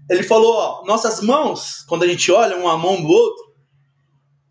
Ele 0.09 0.23
falou: 0.23 0.55
ó, 0.55 0.85
nossas 0.85 1.21
mãos, 1.21 1.85
quando 1.89 2.05
a 2.05 2.07
gente 2.07 2.31
olha 2.31 2.57
uma 2.57 2.77
mão 2.77 3.01
do 3.03 3.09
outro, 3.09 3.53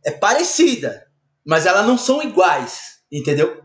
é 0.05 0.11
parecida, 0.11 1.05
mas 1.45 1.65
elas 1.65 1.85
não 1.85 1.97
são 1.97 2.21
iguais, 2.21 3.00
entendeu? 3.11 3.61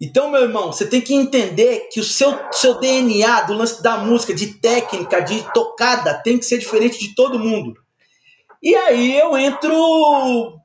Então, 0.00 0.30
meu 0.30 0.42
irmão, 0.42 0.72
você 0.72 0.86
tem 0.86 1.00
que 1.00 1.14
entender 1.14 1.88
que 1.90 2.00
o 2.00 2.04
seu, 2.04 2.38
seu 2.52 2.78
DNA 2.78 3.42
do 3.42 3.54
lance 3.54 3.82
da 3.82 3.96
música, 3.98 4.34
de 4.34 4.58
técnica, 4.58 5.20
de 5.20 5.42
tocada, 5.52 6.20
tem 6.22 6.36
que 6.36 6.44
ser 6.44 6.58
diferente 6.58 6.98
de 6.98 7.14
todo 7.14 7.38
mundo. 7.38 7.74
E 8.62 8.74
aí 8.74 9.18
eu 9.18 9.36
entro, 9.36 10.58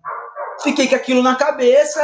fiquei 0.64 0.88
com 0.88 0.96
aquilo 0.96 1.22
na 1.22 1.36
cabeça, 1.36 2.02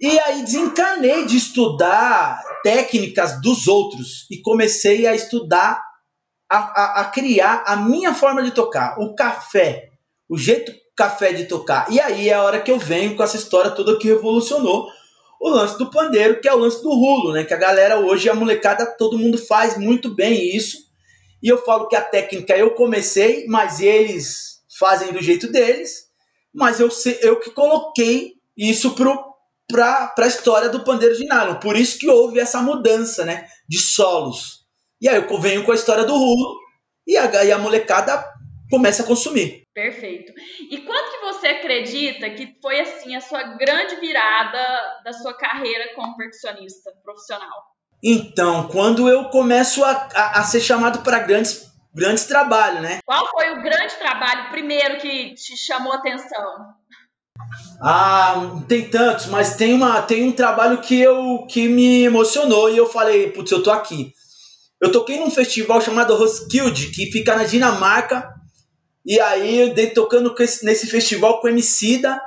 e 0.00 0.18
aí 0.20 0.42
desencanei 0.42 1.26
de 1.26 1.36
estudar 1.36 2.42
técnicas 2.62 3.40
dos 3.40 3.68
outros 3.68 4.26
e 4.30 4.40
comecei 4.40 5.06
a 5.06 5.14
estudar, 5.14 5.82
a, 6.50 6.56
a, 6.56 7.00
a 7.02 7.04
criar 7.06 7.62
a 7.66 7.76
minha 7.76 8.14
forma 8.14 8.42
de 8.42 8.50
tocar, 8.52 8.98
o 8.98 9.14
café, 9.14 9.90
o 10.28 10.38
jeito 10.38 10.72
café 10.96 11.32
de 11.32 11.44
tocar. 11.44 11.90
E 11.90 12.00
aí 12.00 12.28
é 12.28 12.34
a 12.34 12.42
hora 12.42 12.60
que 12.60 12.70
eu 12.70 12.78
venho 12.78 13.16
com 13.16 13.22
essa 13.22 13.36
história 13.36 13.70
toda 13.70 13.98
que 13.98 14.08
revolucionou 14.08 14.88
o 15.40 15.48
lance 15.48 15.78
do 15.78 15.90
pandeiro, 15.90 16.40
que 16.40 16.48
é 16.48 16.54
o 16.54 16.58
lance 16.58 16.82
do 16.82 16.90
rulo, 16.90 17.32
né? 17.32 17.44
Que 17.44 17.54
a 17.54 17.58
galera 17.58 17.98
hoje, 17.98 18.28
a 18.28 18.34
molecada, 18.34 18.84
todo 18.98 19.18
mundo 19.18 19.38
faz 19.38 19.78
muito 19.78 20.14
bem 20.14 20.54
isso. 20.54 20.76
E 21.42 21.48
eu 21.48 21.58
falo 21.64 21.88
que 21.88 21.96
a 21.96 22.02
técnica 22.02 22.56
eu 22.56 22.72
comecei, 22.72 23.46
mas 23.46 23.80
eles 23.80 24.62
fazem 24.78 25.12
do 25.12 25.22
jeito 25.22 25.50
deles. 25.50 26.10
Mas 26.52 26.80
eu, 26.80 26.90
eu 27.22 27.40
que 27.40 27.50
coloquei 27.50 28.34
isso 28.56 28.94
para 29.70 30.12
a 30.18 30.26
história 30.26 30.68
do 30.68 30.84
pandeiro 30.84 31.16
de 31.16 31.24
nylon. 31.24 31.56
Por 31.56 31.76
isso 31.76 31.98
que 31.98 32.08
houve 32.08 32.38
essa 32.38 32.60
mudança, 32.62 33.24
né? 33.24 33.46
De 33.68 33.78
solos. 33.78 34.60
E 35.00 35.08
aí 35.08 35.16
eu 35.16 35.40
venho 35.40 35.64
com 35.64 35.72
a 35.72 35.74
história 35.74 36.04
do 36.04 36.16
rulo 36.16 36.58
e 37.06 37.16
a, 37.16 37.44
e 37.44 37.52
a 37.52 37.58
molecada 37.58 38.24
começa 38.70 39.02
a 39.02 39.06
consumir. 39.06 39.64
Perfeito. 39.74 40.32
E 40.70 40.78
quanto 40.78 41.10
que 41.10 41.24
você 41.24 41.46
acredita 41.48 42.30
que 42.30 42.56
foi 42.60 42.80
assim 42.80 43.14
a 43.16 43.20
sua 43.20 43.42
grande 43.56 43.96
virada 43.96 44.58
da 45.04 45.12
sua 45.12 45.34
carreira 45.36 45.94
como 45.94 46.16
percussionista 46.16 46.92
profissional? 47.02 47.70
Então, 48.02 48.68
quando 48.68 49.08
eu 49.08 49.28
começo 49.28 49.84
a, 49.84 50.08
a, 50.14 50.40
a 50.40 50.42
ser 50.44 50.60
chamado 50.60 51.02
para 51.02 51.18
grandes, 51.20 51.70
grandes 51.94 52.24
trabalhos, 52.24 52.82
né? 52.82 52.98
Qual 53.04 53.28
foi 53.30 53.50
o 53.50 53.62
grande 53.62 53.94
trabalho 53.96 54.50
primeiro 54.50 54.98
que 54.98 55.34
te 55.34 55.56
chamou 55.56 55.92
a 55.92 55.96
atenção? 55.96 56.74
Ah, 57.80 58.60
tem 58.68 58.88
tantos, 58.88 59.26
mas 59.26 59.56
tem, 59.56 59.72
uma, 59.72 60.02
tem 60.02 60.24
um 60.24 60.32
trabalho 60.32 60.80
que, 60.80 61.00
eu, 61.00 61.46
que 61.48 61.68
me 61.68 62.04
emocionou 62.04 62.70
e 62.70 62.76
eu 62.76 62.86
falei, 62.86 63.30
putz, 63.30 63.50
eu 63.50 63.62
tô 63.62 63.70
aqui. 63.70 64.12
Eu 64.80 64.92
toquei 64.92 65.18
num 65.18 65.30
festival 65.30 65.80
chamado 65.80 66.14
Roskilde, 66.14 66.88
que 66.88 67.10
fica 67.10 67.36
na 67.36 67.44
Dinamarca, 67.44 68.34
e 69.04 69.18
aí 69.18 69.58
eu 69.58 69.74
dei 69.74 69.90
tocando 69.90 70.34
nesse 70.62 70.86
festival 70.86 71.40
com 71.40 71.48
Emicida. 71.48 72.20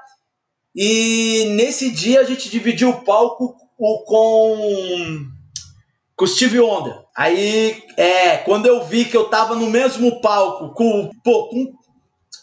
E 0.76 1.46
nesse 1.56 1.92
dia 1.92 2.20
a 2.20 2.24
gente 2.24 2.50
dividiu 2.50 2.90
o 2.90 3.04
palco 3.04 3.56
com, 3.78 5.28
com 6.16 6.28
Steve 6.28 6.60
Wonder. 6.60 6.96
Aí, 7.16 7.84
é, 7.96 8.38
quando 8.38 8.66
eu 8.66 8.84
vi 8.84 9.06
que 9.06 9.16
eu 9.16 9.26
tava 9.26 9.56
no 9.56 9.70
mesmo 9.70 10.20
palco 10.20 10.74
com, 10.74 11.12
pô, 11.24 11.48
com, 11.50 11.74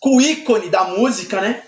com 0.01 0.17
o 0.17 0.21
ícone 0.21 0.69
da 0.69 0.85
música, 0.85 1.41
né? 1.41 1.63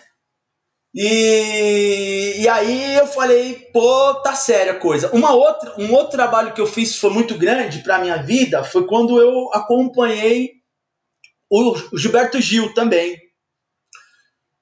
E, 0.95 2.43
e 2.43 2.49
aí 2.49 2.95
eu 2.95 3.07
falei, 3.07 3.55
pô, 3.73 4.15
tá 4.17 4.35
séria 4.35 4.73
a 4.73 4.79
coisa. 4.79 5.11
Uma 5.13 5.33
outra, 5.33 5.75
um 5.79 5.93
outro 5.93 6.13
trabalho 6.13 6.53
que 6.53 6.61
eu 6.61 6.67
fiz 6.67 6.97
foi 6.97 7.11
muito 7.11 7.37
grande 7.39 7.79
para 7.79 7.99
minha 7.99 8.23
vida 8.23 8.63
foi 8.63 8.87
quando 8.87 9.21
eu 9.21 9.51
acompanhei 9.55 10.51
o 11.51 11.75
Gilberto 11.97 12.41
Gil 12.41 12.73
também, 12.75 13.19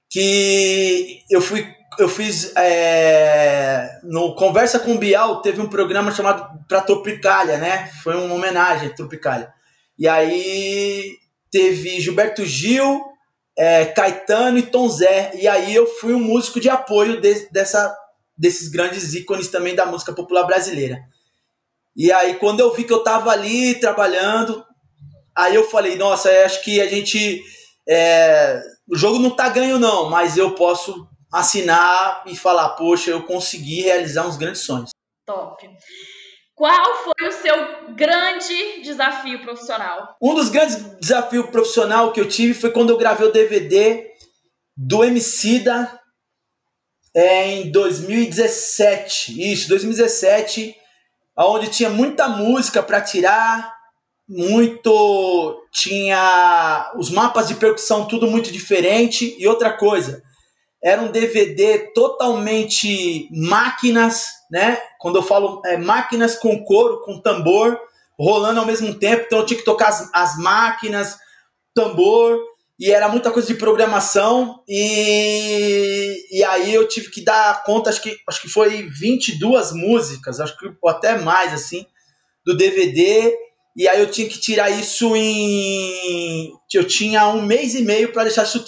que 0.09 1.23
eu 1.31 1.41
fui 1.41 1.67
eu 1.99 2.09
fiz 2.09 2.55
é, 2.57 4.01
no 4.05 4.35
Conversa 4.35 4.79
com 4.79 4.95
o 4.95 4.99
Bial 4.99 5.43
teve 5.43 5.61
um 5.61 5.69
programa 5.69 6.11
chamado 6.13 6.65
para 6.67 6.81
Tropicália, 6.81 7.59
né? 7.59 7.89
Foi 8.03 8.17
uma 8.17 8.35
homenagem 8.35 8.89
a 8.89 8.95
Tropicália. 8.95 9.53
E 9.99 10.09
aí 10.09 11.19
teve 11.51 12.01
Gilberto 12.01 12.45
Gil, 12.45 13.05
é, 13.61 13.85
Caetano 13.85 14.59
e 14.59 14.63
Tom 14.63 14.89
Zé. 14.89 15.33
E 15.35 15.47
aí 15.47 15.75
eu 15.75 15.87
fui 15.87 16.15
um 16.15 16.21
músico 16.21 16.59
de 16.59 16.69
apoio 16.69 17.21
de, 17.21 17.49
dessa, 17.51 17.95
desses 18.37 18.69
grandes 18.69 19.15
ícones 19.15 19.49
também 19.49 19.75
da 19.75 19.87
música 19.87 20.13
popular 20.13 20.45
brasileira. 20.45 20.99
E 21.95 22.11
aí 22.11 22.35
quando 22.35 22.61
eu 22.61 22.73
vi 22.73 22.85
que 22.85 22.93
eu 22.93 23.03
tava 23.03 23.31
ali 23.31 23.75
trabalhando, 23.75 24.65
Aí 25.41 25.55
eu 25.55 25.69
falei, 25.69 25.97
nossa, 25.97 26.29
acho 26.45 26.63
que 26.63 26.81
a 26.81 26.87
gente. 26.87 27.43
É, 27.89 28.61
o 28.89 28.97
jogo 28.97 29.19
não 29.19 29.31
tá 29.31 29.49
ganho, 29.49 29.79
não, 29.79 30.11
mas 30.11 30.37
eu 30.37 30.55
posso 30.55 31.09
assinar 31.33 32.23
e 32.27 32.37
falar, 32.37 32.71
poxa, 32.71 33.11
eu 33.11 33.23
consegui 33.23 33.83
realizar 33.83 34.27
uns 34.27 34.37
grandes 34.37 34.63
sonhos. 34.63 34.91
Top. 35.27 35.67
Qual 36.61 36.95
foi 37.05 37.27
o 37.27 37.33
seu 37.33 37.95
grande 37.95 38.83
desafio 38.83 39.41
profissional? 39.41 40.15
Um 40.21 40.35
dos 40.35 40.51
grandes 40.51 40.77
desafios 41.01 41.49
profissional 41.49 42.13
que 42.13 42.21
eu 42.21 42.29
tive 42.29 42.53
foi 42.53 42.71
quando 42.71 42.91
eu 42.91 42.99
gravei 42.99 43.27
o 43.27 43.33
DVD 43.33 44.11
do 44.77 45.03
Emicida 45.03 45.99
é, 47.17 47.51
em 47.53 47.73
2017. 47.73 49.53
Isso, 49.53 49.71
2017, 49.71 50.77
onde 51.39 51.71
tinha 51.71 51.89
muita 51.89 52.29
música 52.29 52.83
para 52.83 53.01
tirar, 53.01 53.75
muito. 54.29 55.67
Tinha 55.73 56.93
os 56.99 57.09
mapas 57.11 57.49
de 57.49 57.55
percussão 57.55 58.07
tudo 58.07 58.27
muito 58.27 58.53
diferente. 58.53 59.35
E 59.39 59.49
outra 59.49 59.73
coisa, 59.73 60.23
era 60.83 61.03
um 61.03 61.11
DVD 61.11 61.93
totalmente 61.95 63.29
máquinas, 63.31 64.29
né? 64.51 64.79
Quando 64.99 65.17
eu 65.17 65.23
falo 65.23 65.61
é, 65.65 65.77
máquinas 65.77 66.37
com 66.37 66.65
couro, 66.65 67.03
com 67.03 67.21
tambor, 67.21 67.79
rolando 68.19 68.61
ao 68.61 68.67
mesmo 68.67 68.95
tempo. 68.95 69.25
Então 69.27 69.41
eu 69.41 69.47
tinha 69.47 69.59
que 69.59 69.65
tocar 69.65 69.89
as, 69.89 70.11
as 70.13 70.39
máquinas, 70.39 71.19
tambor, 71.75 72.39
e 72.79 72.91
era 72.91 73.09
muita 73.09 73.31
coisa 73.31 73.49
de 73.49 73.55
programação. 73.55 74.63
E, 74.69 76.27
e 76.31 76.43
aí 76.45 76.75
eu 76.75 76.89
tive 76.89 77.11
que 77.11 77.23
dar 77.23 77.63
conta, 77.63 77.91
acho 77.91 78.03
que, 78.03 78.17
acho 78.27 78.41
que 78.41 78.49
foi 78.49 78.89
22 78.89 79.73
músicas, 79.73 80.41
acho 80.41 80.57
que 80.59 80.71
até 80.87 81.19
mais, 81.19 81.53
assim, 81.53 81.87
do 82.45 82.57
DVD 82.57 83.37
e 83.77 83.89
aí 83.89 84.01
eu 84.01 84.11
tinha 84.11 84.29
que 84.29 84.39
tirar 84.39 84.71
isso 84.71 85.15
em. 85.15 86.53
Eu 86.73 86.85
tinha 86.85 87.29
um 87.29 87.43
mês 87.43 87.75
e 87.75 87.83
meio 87.83 88.13
para 88.13 88.25
deixar, 88.25 88.43
isso, 88.43 88.65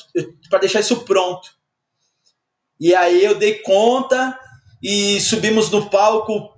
deixar 0.61 0.81
isso 0.81 1.04
pronto. 1.04 1.50
E 2.83 2.97
aí 2.97 3.25
eu 3.25 3.37
dei 3.37 3.61
conta 3.61 4.37
e 4.83 5.21
subimos 5.21 5.71
no 5.71 5.89
palco. 5.89 6.53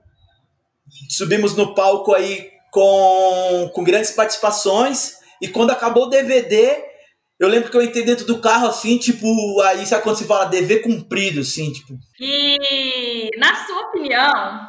Subimos 1.10 1.54
no 1.54 1.74
palco 1.74 2.14
aí 2.14 2.50
com, 2.72 3.70
com 3.74 3.84
grandes 3.84 4.12
participações. 4.12 5.18
E 5.42 5.48
quando 5.48 5.72
acabou 5.72 6.04
o 6.04 6.08
DVD, 6.08 6.82
eu 7.38 7.46
lembro 7.46 7.70
que 7.70 7.76
eu 7.76 7.82
entrei 7.82 8.06
dentro 8.06 8.24
do 8.24 8.40
carro 8.40 8.68
assim, 8.68 8.96
tipo, 8.96 9.26
aí 9.60 9.84
sabe 9.84 10.02
quando 10.02 10.16
se 10.16 10.26
fala 10.26 10.46
dever 10.46 10.80
cumprido, 10.80 11.40
assim, 11.40 11.70
tipo. 11.70 11.92
E 12.18 13.28
na 13.36 13.54
sua 13.66 13.80
opinião, 13.88 14.68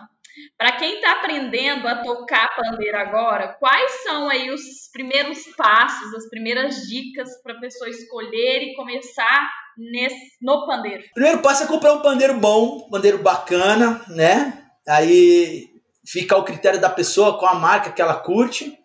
para 0.58 0.74
quem 0.74 0.96
está 0.96 1.14
aprendendo 1.14 1.88
a 1.88 2.04
tocar 2.04 2.54
pandeiro 2.54 2.98
agora, 2.98 3.56
quais 3.58 4.04
são 4.04 4.28
aí 4.28 4.52
os 4.52 4.90
primeiros 4.92 5.42
passos, 5.56 6.14
as 6.16 6.28
primeiras 6.30 6.82
dicas 6.82 7.30
para 7.42 7.54
a 7.54 7.62
pessoa 7.62 7.90
escolher 7.90 8.62
e 8.62 8.76
começar 8.76 9.50
nesse, 9.78 10.16
no 10.42 10.66
pandeiro? 10.66 11.04
Primeiro 11.14 11.40
passo 11.40 11.64
é 11.64 11.68
comprar 11.68 11.94
um 11.94 12.02
pandeiro 12.02 12.40
bom, 12.40 12.90
pandeiro 12.90 13.20
bacana, 13.20 14.02
né? 14.08 14.66
Aí 14.88 15.70
fica 16.06 16.36
ao 16.36 16.44
critério 16.44 16.80
da 16.80 16.90
pessoa 16.90 17.38
com 17.38 17.46
a 17.46 17.56
marca 17.56 17.92
que 17.92 18.02
ela 18.02 18.16
curte, 18.16 18.78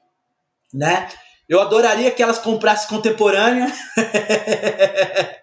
né? 0.73 1.09
Eu 1.49 1.61
adoraria 1.61 2.11
que 2.11 2.23
elas 2.23 2.39
comprassem 2.39 2.89
contemporânea. 2.89 3.67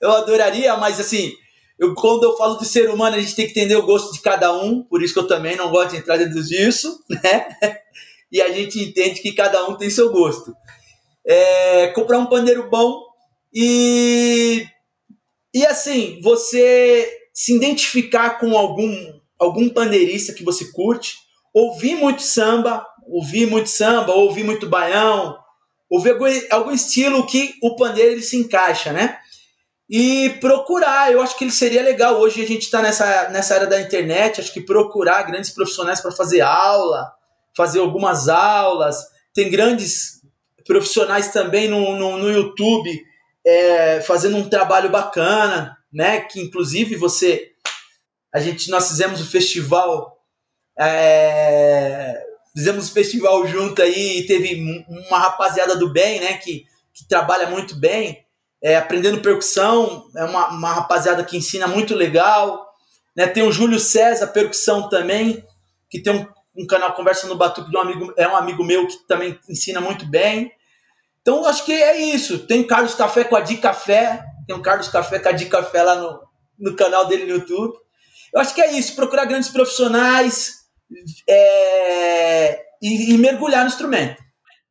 eu 0.00 0.10
adoraria, 0.12 0.76
mas 0.76 0.98
assim, 0.98 1.32
eu, 1.78 1.94
quando 1.94 2.24
eu 2.24 2.36
falo 2.36 2.56
de 2.56 2.66
ser 2.66 2.88
humano, 2.88 3.16
a 3.16 3.20
gente 3.20 3.34
tem 3.34 3.46
que 3.46 3.52
entender 3.52 3.76
o 3.76 3.84
gosto 3.84 4.12
de 4.12 4.20
cada 4.20 4.56
um, 4.56 4.82
por 4.82 5.02
isso 5.02 5.12
que 5.12 5.20
eu 5.20 5.26
também 5.26 5.56
não 5.56 5.70
gosto 5.70 5.90
de 5.90 5.98
entrar 5.98 6.16
dentro 6.16 6.42
disso, 6.42 6.98
né? 7.10 7.46
E 8.32 8.40
a 8.40 8.52
gente 8.52 8.82
entende 8.82 9.20
que 9.20 9.32
cada 9.32 9.68
um 9.68 9.76
tem 9.76 9.90
seu 9.90 10.10
gosto. 10.10 10.54
É, 11.26 11.88
comprar 11.88 12.18
um 12.18 12.26
pandeiro 12.26 12.68
bom 12.68 13.02
e 13.52 14.66
e 15.54 15.64
assim, 15.64 16.20
você 16.20 17.08
se 17.32 17.54
identificar 17.54 18.38
com 18.38 18.56
algum 18.56 19.14
algum 19.38 19.68
pandeirista 19.68 20.32
que 20.32 20.44
você 20.44 20.70
curte, 20.72 21.14
ouvir 21.52 21.96
muito 21.96 22.22
samba, 22.22 22.86
ouvir 23.06 23.46
muito 23.46 23.68
samba, 23.68 24.12
ouvir 24.12 24.44
muito 24.44 24.68
baião, 24.68 25.38
ouvir 25.88 26.10
algum, 26.10 26.26
algum 26.50 26.70
estilo 26.70 27.26
que 27.26 27.54
o 27.62 27.76
pandeiro 27.76 28.12
ele 28.12 28.22
se 28.22 28.36
encaixa, 28.36 28.92
né? 28.92 29.18
e 29.88 30.30
procurar. 30.40 31.12
Eu 31.12 31.20
acho 31.20 31.36
que 31.36 31.44
ele 31.44 31.50
seria 31.50 31.82
legal. 31.82 32.18
Hoje 32.18 32.42
a 32.42 32.46
gente 32.46 32.62
está 32.62 32.80
nessa, 32.82 33.28
nessa 33.30 33.54
era 33.54 33.66
da 33.66 33.80
internet, 33.80 34.40
acho 34.40 34.52
que 34.52 34.60
procurar 34.60 35.22
grandes 35.22 35.50
profissionais 35.50 36.00
para 36.00 36.12
fazer 36.12 36.40
aula, 36.40 37.12
fazer 37.56 37.80
algumas 37.80 38.28
aulas. 38.28 38.96
Tem 39.32 39.50
grandes 39.50 40.22
profissionais 40.66 41.28
também 41.28 41.68
no, 41.68 41.96
no, 41.96 42.18
no 42.18 42.30
YouTube 42.30 43.04
é, 43.46 44.00
fazendo 44.00 44.36
um 44.36 44.48
trabalho 44.48 44.90
bacana, 44.90 45.76
né? 45.92 46.20
Que 46.20 46.40
inclusive 46.40 46.96
você. 46.96 47.52
A 48.32 48.40
gente, 48.40 48.70
nós 48.70 48.88
fizemos 48.88 49.20
o 49.20 49.30
festival 49.30 50.12
É, 50.76 52.20
fizemos 52.52 52.90
um 52.90 52.92
festival 52.92 53.46
junto 53.46 53.80
aí, 53.80 54.26
teve 54.26 54.84
uma 55.08 55.18
rapaziada 55.20 55.76
do 55.76 55.92
bem, 55.92 56.20
né, 56.20 56.34
que, 56.38 56.66
que 56.92 57.06
trabalha 57.06 57.48
muito 57.48 57.76
bem, 57.76 58.26
é, 58.60 58.76
aprendendo 58.76 59.20
percussão, 59.20 60.08
é 60.16 60.24
uma, 60.24 60.48
uma 60.48 60.72
rapaziada 60.72 61.22
que 61.24 61.36
ensina 61.36 61.68
muito 61.68 61.94
legal, 61.94 62.66
né, 63.16 63.26
tem 63.28 63.44
o 63.44 63.52
Júlio 63.52 63.78
César, 63.78 64.26
percussão 64.28 64.88
também, 64.88 65.44
que 65.88 66.02
tem 66.02 66.12
um, 66.12 66.26
um 66.56 66.66
canal 66.66 66.92
Conversa 66.94 67.28
no 67.28 67.36
Batuque 67.36 67.70
de 67.70 67.76
um 67.76 67.80
amigo, 67.80 68.12
é 68.16 68.26
um 68.26 68.36
amigo 68.36 68.64
meu 68.64 68.86
que 68.88 68.96
também 69.06 69.38
ensina 69.48 69.80
muito 69.80 70.06
bem. 70.06 70.50
Então, 71.24 71.46
acho 71.46 71.64
que 71.64 71.72
é 71.72 71.96
isso. 71.96 72.46
Tem 72.46 72.60
o 72.60 72.66
Carlos 72.66 72.94
Café 72.94 73.24
com 73.24 73.34
a 73.34 73.40
Di 73.40 73.56
Café, 73.56 74.22
tem 74.46 74.54
o 74.54 74.60
Carlos 74.60 74.88
Café 74.88 75.18
com 75.18 75.30
a 75.30 75.32
Di 75.32 75.46
Café 75.46 75.82
lá 75.82 75.94
no, 75.94 76.20
no 76.58 76.76
canal 76.76 77.06
dele 77.06 77.24
no 77.24 77.38
YouTube. 77.38 77.74
Eu 78.34 78.42
acho 78.42 78.54
que 78.54 78.60
é 78.60 78.72
isso, 78.72 78.94
procurar 78.94 79.24
grandes 79.24 79.48
profissionais, 79.48 80.66
é, 81.26 82.62
e, 82.82 83.14
e, 83.14 83.16
mergulhar 83.16 83.62
no 83.62 83.68
instrumento. 83.68 84.22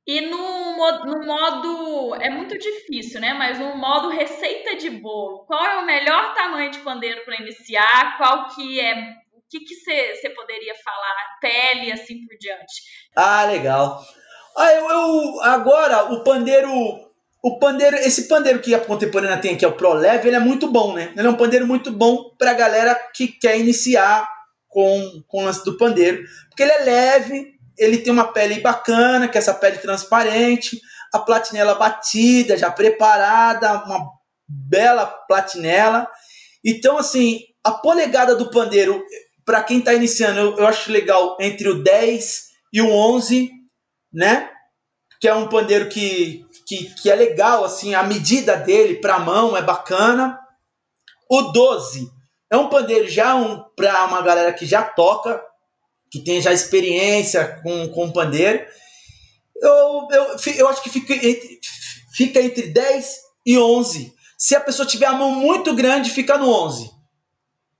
E 0.05 0.21
no, 0.21 0.75
no 1.05 1.25
modo. 1.25 2.15
É 2.21 2.29
muito 2.29 2.55
difícil, 2.55 3.19
né? 3.19 3.33
Mas 3.33 3.57
no 3.57 3.75
modo 3.75 4.09
receita 4.09 4.75
de 4.75 4.91
bolo, 4.91 5.45
qual 5.47 5.65
é 5.65 5.77
o 5.79 5.85
melhor 5.87 6.35
tamanho 6.35 6.69
de 6.69 6.79
pandeiro 6.79 7.25
para 7.25 7.41
iniciar? 7.41 8.15
Qual 8.17 8.49
que 8.53 8.79
é. 8.79 8.93
O 8.93 9.41
que 9.49 9.75
você 9.75 10.29
poderia 10.35 10.73
falar? 10.83 11.15
Pele, 11.39 11.91
assim 11.91 12.25
por 12.25 12.37
diante. 12.39 12.81
Ah, 13.15 13.45
legal. 13.45 14.03
Ah, 14.55 14.71
eu, 14.73 14.89
eu 14.89 15.41
agora 15.41 16.13
o 16.13 16.23
pandeiro 16.23 16.69
o 17.43 17.59
pandeiro, 17.59 17.97
esse 17.97 18.29
pandeiro 18.29 18.61
que 18.61 18.73
a 18.73 18.79
contemporânea 18.79 19.37
tem 19.37 19.53
aqui, 19.55 19.65
é 19.65 19.67
o 19.67 19.73
Pro 19.73 19.91
Leve, 19.91 20.29
ele 20.29 20.37
é 20.37 20.39
muito 20.39 20.71
bom, 20.71 20.93
né? 20.93 21.11
Ele 21.13 21.27
é 21.27 21.29
um 21.29 21.35
pandeiro 21.35 21.67
muito 21.67 21.91
bom 21.91 22.31
para 22.39 22.53
galera 22.53 22.95
que 23.13 23.27
quer 23.27 23.59
iniciar 23.59 24.25
com, 24.69 25.21
com 25.27 25.41
o 25.41 25.45
lance 25.45 25.63
do 25.65 25.77
pandeiro, 25.77 26.23
porque 26.47 26.63
ele 26.63 26.71
é 26.71 26.83
leve, 26.83 27.53
ele 27.77 27.97
tem 27.97 28.13
uma 28.13 28.31
pele 28.31 28.61
bacana, 28.61 29.27
que 29.27 29.37
é 29.37 29.39
essa 29.39 29.53
pele 29.53 29.77
transparente, 29.77 30.79
a 31.13 31.19
platinela 31.19 31.75
batida, 31.75 32.57
já 32.57 32.71
preparada, 32.71 33.83
uma 33.83 34.09
bela 34.47 35.05
platinela. 35.05 36.07
Então, 36.63 36.97
assim, 36.97 37.41
a 37.61 37.71
polegada 37.71 38.35
do 38.37 38.49
pandeiro, 38.49 39.03
para 39.45 39.61
quem 39.61 39.79
está 39.79 39.93
iniciando, 39.93 40.39
eu, 40.39 40.57
eu 40.59 40.67
acho 40.67 40.89
legal 40.89 41.35
entre 41.41 41.67
o 41.67 41.83
10 41.83 42.43
e 42.71 42.81
o 42.81 42.89
11, 42.89 43.51
né? 44.13 44.49
Que 45.19 45.27
é 45.27 45.33
um 45.33 45.47
pandeiro 45.47 45.89
que, 45.89 46.45
que, 46.65 46.93
que 46.95 47.09
é 47.09 47.15
legal, 47.15 47.63
assim, 47.63 47.93
a 47.93 48.03
medida 48.03 48.55
dele 48.55 48.95
para 48.95 49.15
a 49.15 49.19
mão 49.19 49.57
é 49.57 49.61
bacana. 49.61 50.39
O 51.29 51.41
12 51.43 52.11
é 52.51 52.57
um 52.57 52.69
pandeiro 52.69 53.07
já 53.07 53.35
um, 53.35 53.63
para 53.75 54.05
uma 54.05 54.21
galera 54.21 54.53
que 54.53 54.65
já 54.65 54.83
toca, 54.83 55.41
que 56.11 56.19
tem 56.19 56.41
já 56.41 56.53
experiência 56.53 57.59
com, 57.63 57.89
com 57.89 58.11
pandeiro. 58.11 58.63
Eu, 59.55 60.07
eu, 60.11 60.35
eu 60.57 60.67
acho 60.67 60.83
que 60.83 60.89
fica 60.89 61.13
entre, 61.13 61.59
fica 62.13 62.39
entre 62.39 62.67
10 62.67 63.17
e 63.45 63.57
11. 63.57 64.13
Se 64.37 64.55
a 64.55 64.59
pessoa 64.59 64.85
tiver 64.85 65.05
a 65.05 65.13
mão 65.13 65.31
muito 65.31 65.73
grande, 65.73 66.11
fica 66.11 66.37
no 66.37 66.49
11. 66.49 66.91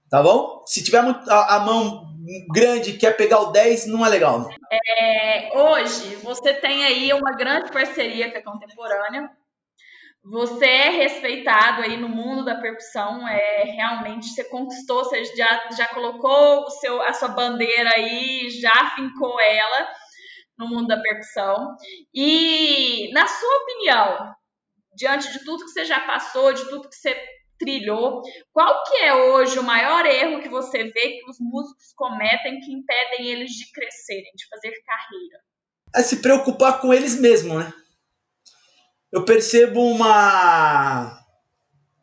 Tá 0.10 0.24
bom? 0.24 0.64
Se 0.66 0.84
tiver 0.84 1.00
a 1.00 1.60
mão 1.60 2.13
grande 2.52 2.94
quer 2.94 3.16
pegar 3.16 3.40
o 3.40 3.52
10, 3.52 3.88
não 3.88 4.06
é 4.06 4.10
legal. 4.10 4.40
Não. 4.40 4.50
É, 4.72 5.52
hoje, 5.54 6.16
você 6.18 6.54
tem 6.54 6.86
aí 6.86 7.14
uma 7.14 7.32
grande 7.32 7.72
parceria 7.72 8.32
com 8.32 8.38
a 8.38 8.54
Contemporânea, 8.54 9.30
você 10.24 10.66
é 10.66 10.90
respeitado 10.90 11.82
aí 11.82 11.98
no 11.98 12.08
mundo 12.08 12.46
da 12.46 12.56
percussão, 12.56 13.28
é 13.28 13.64
realmente 13.64 14.28
você 14.28 14.46
conquistou, 14.46 15.04
você 15.04 15.26
já, 15.26 15.70
já 15.76 15.88
colocou 15.88 16.62
o 16.62 16.70
seu, 16.70 17.02
a 17.02 17.12
sua 17.12 17.28
bandeira 17.28 17.92
aí, 17.94 18.50
já 18.50 18.94
fincou 18.96 19.38
ela 19.42 19.90
no 20.58 20.70
mundo 20.70 20.88
da 20.88 21.02
percussão. 21.02 21.76
E 22.14 23.12
na 23.12 23.28
sua 23.28 23.58
opinião, 23.64 24.34
diante 24.96 25.32
de 25.32 25.44
tudo 25.44 25.66
que 25.66 25.72
você 25.72 25.84
já 25.84 26.00
passou, 26.02 26.54
de 26.54 26.70
tudo 26.70 26.88
que 26.88 26.96
você 26.96 27.16
trilhou, 27.64 28.22
qual 28.52 28.84
que 28.84 28.96
é 28.98 29.14
hoje 29.14 29.58
o 29.58 29.64
maior 29.64 30.06
erro 30.06 30.42
que 30.42 30.50
você 30.50 30.84
vê 30.84 31.20
que 31.20 31.30
os 31.30 31.38
músicos 31.40 31.94
cometem 31.96 32.60
que 32.60 32.74
impedem 32.74 33.28
eles 33.28 33.52
de 33.52 33.72
crescerem, 33.72 34.32
de 34.36 34.48
fazer 34.48 34.72
carreira? 34.86 35.40
É 35.96 36.02
se 36.02 36.18
preocupar 36.18 36.82
com 36.82 36.94
eles 36.94 37.20
mesmos, 37.20 37.64
né? 37.64 37.74
eu 39.14 39.24
percebo 39.24 39.80
uma. 39.80 41.20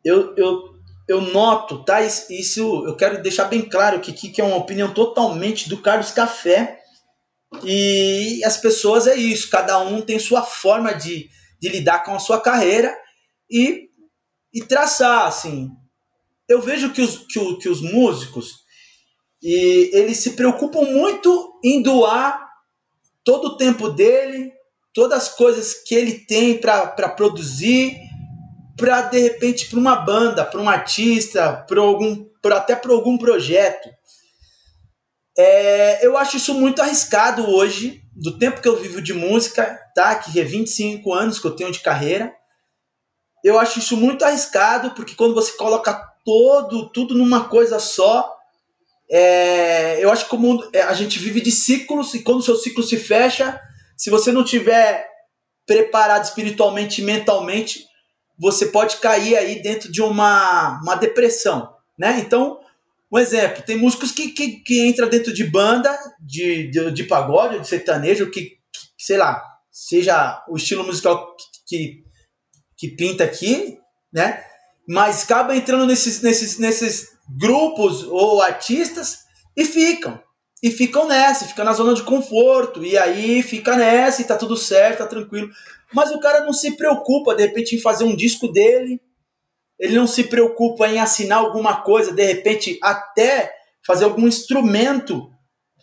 Eu, 0.03 0.33
eu, 0.37 0.63
eu 1.09 1.21
noto, 1.21 1.83
tá? 1.83 2.01
Isso 2.01 2.85
eu 2.87 2.95
quero 2.95 3.21
deixar 3.21 3.45
bem 3.45 3.61
claro 3.61 3.99
que 3.99 4.13
que 4.13 4.39
é 4.39 4.43
uma 4.43 4.55
opinião 4.55 4.93
totalmente 4.93 5.67
do 5.67 5.81
Carlos 5.81 6.11
Café. 6.11 6.79
E 7.65 8.41
as 8.45 8.55
pessoas 8.55 9.07
é 9.07 9.15
isso, 9.15 9.49
cada 9.49 9.77
um 9.79 10.01
tem 10.01 10.17
sua 10.17 10.41
forma 10.41 10.93
de, 10.93 11.29
de 11.59 11.67
lidar 11.67 12.05
com 12.05 12.15
a 12.15 12.19
sua 12.19 12.39
carreira 12.39 12.97
e, 13.49 13.89
e 14.53 14.61
traçar, 14.61 15.27
assim. 15.27 15.69
Eu 16.47 16.61
vejo 16.61 16.91
que 16.91 17.01
os, 17.01 17.25
que, 17.27 17.55
que 17.57 17.69
os 17.69 17.81
músicos 17.81 18.61
e 19.41 19.89
eles 19.93 20.17
se 20.17 20.31
preocupam 20.31 20.81
muito 20.81 21.59
em 21.63 21.81
doar 21.81 22.47
todo 23.23 23.45
o 23.49 23.57
tempo 23.57 23.89
dele 23.89 24.51
todas 24.93 25.23
as 25.23 25.35
coisas 25.35 25.73
que 25.73 25.95
ele 25.95 26.25
tem 26.25 26.57
para 26.57 27.09
produzir, 27.09 27.97
para 28.77 29.01
de 29.03 29.19
repente 29.19 29.67
para 29.67 29.79
uma 29.79 29.95
banda, 29.95 30.45
para 30.45 30.59
um 30.59 30.69
artista, 30.69 31.65
para 31.67 31.79
algum, 31.79 32.25
pra, 32.41 32.57
até 32.57 32.75
para 32.75 32.91
algum 32.91 33.17
projeto. 33.17 33.89
É, 35.37 36.05
eu 36.05 36.17
acho 36.17 36.37
isso 36.37 36.53
muito 36.53 36.81
arriscado 36.81 37.49
hoje, 37.49 38.01
do 38.13 38.37
tempo 38.37 38.61
que 38.61 38.67
eu 38.67 38.81
vivo 38.81 39.01
de 39.01 39.13
música, 39.13 39.79
tá? 39.95 40.15
Que 40.15 40.39
é 40.39 40.43
25 40.43 41.13
anos 41.13 41.39
que 41.39 41.47
eu 41.47 41.55
tenho 41.55 41.71
de 41.71 41.79
carreira. 41.79 42.33
Eu 43.43 43.59
acho 43.59 43.79
isso 43.79 43.97
muito 43.97 44.23
arriscado, 44.23 44.91
porque 44.91 45.15
quando 45.15 45.33
você 45.33 45.53
coloca 45.53 45.93
todo, 46.23 46.89
tudo 46.89 47.15
numa 47.15 47.45
coisa 47.45 47.79
só, 47.79 48.35
é, 49.09 50.03
eu 50.03 50.11
acho 50.11 50.27
que 50.27 50.35
o 50.35 50.39
mundo, 50.39 50.69
é, 50.73 50.81
a 50.83 50.93
gente 50.93 51.19
vive 51.19 51.41
de 51.41 51.51
ciclos, 51.51 52.13
e 52.13 52.21
quando 52.21 52.39
o 52.39 52.43
seu 52.43 52.55
ciclo 52.55 52.83
se 52.83 52.97
fecha, 52.97 53.59
se 53.97 54.09
você 54.09 54.31
não 54.31 54.43
tiver 54.43 55.07
preparado 55.65 56.23
espiritualmente 56.23 57.01
e 57.01 57.05
mentalmente, 57.05 57.85
você 58.39 58.67
pode 58.67 58.97
cair 58.97 59.35
aí 59.35 59.61
dentro 59.61 59.91
de 59.91 60.01
uma, 60.01 60.79
uma 60.81 60.95
depressão, 60.95 61.69
né? 61.97 62.19
Então, 62.19 62.59
um 63.11 63.19
exemplo, 63.19 63.61
tem 63.63 63.75
músicos 63.75 64.11
que, 64.11 64.29
que, 64.29 64.63
que 64.63 64.87
entram 64.87 65.09
dentro 65.09 65.33
de 65.33 65.43
banda, 65.43 65.95
de, 66.19 66.71
de, 66.71 66.91
de 66.91 67.03
pagode, 67.03 67.59
de 67.59 67.67
sertanejo, 67.67 68.31
que, 68.31 68.41
que, 68.41 68.57
sei 68.97 69.17
lá, 69.17 69.43
seja 69.69 70.43
o 70.47 70.55
estilo 70.55 70.85
musical 70.85 71.35
que, 71.35 71.45
que 71.67 72.03
pinta 72.89 73.23
aqui, 73.23 73.77
né? 74.11 74.43
Mas 74.87 75.23
acaba 75.23 75.55
entrando 75.55 75.85
nesses, 75.85 76.21
nesses, 76.21 76.57
nesses 76.57 77.09
grupos 77.37 78.03
ou 78.03 78.41
artistas 78.41 79.19
e 79.55 79.63
ficam 79.63 80.21
e 80.63 80.69
ficam 80.69 81.07
nessa, 81.07 81.47
ficam 81.47 81.65
na 81.65 81.73
zona 81.73 81.95
de 81.95 82.03
conforto, 82.03 82.85
e 82.85 82.97
aí 82.97 83.41
fica 83.41 83.75
nessa 83.75 84.21
e 84.21 84.25
tá 84.25 84.37
tudo 84.37 84.55
certo, 84.55 84.99
tá 84.99 85.07
tranquilo. 85.07 85.49
Mas 85.91 86.11
o 86.11 86.19
cara 86.19 86.41
não 86.41 86.53
se 86.53 86.77
preocupa, 86.77 87.33
de 87.33 87.47
repente, 87.47 87.75
em 87.75 87.81
fazer 87.81 88.03
um 88.03 88.15
disco 88.15 88.47
dele, 88.47 89.01
ele 89.79 89.95
não 89.95 90.05
se 90.05 90.25
preocupa 90.25 90.87
em 90.87 90.99
assinar 90.99 91.39
alguma 91.39 91.81
coisa, 91.81 92.13
de 92.13 92.23
repente, 92.23 92.77
até 92.83 93.51
fazer 93.85 94.05
algum 94.05 94.27
instrumento 94.27 95.31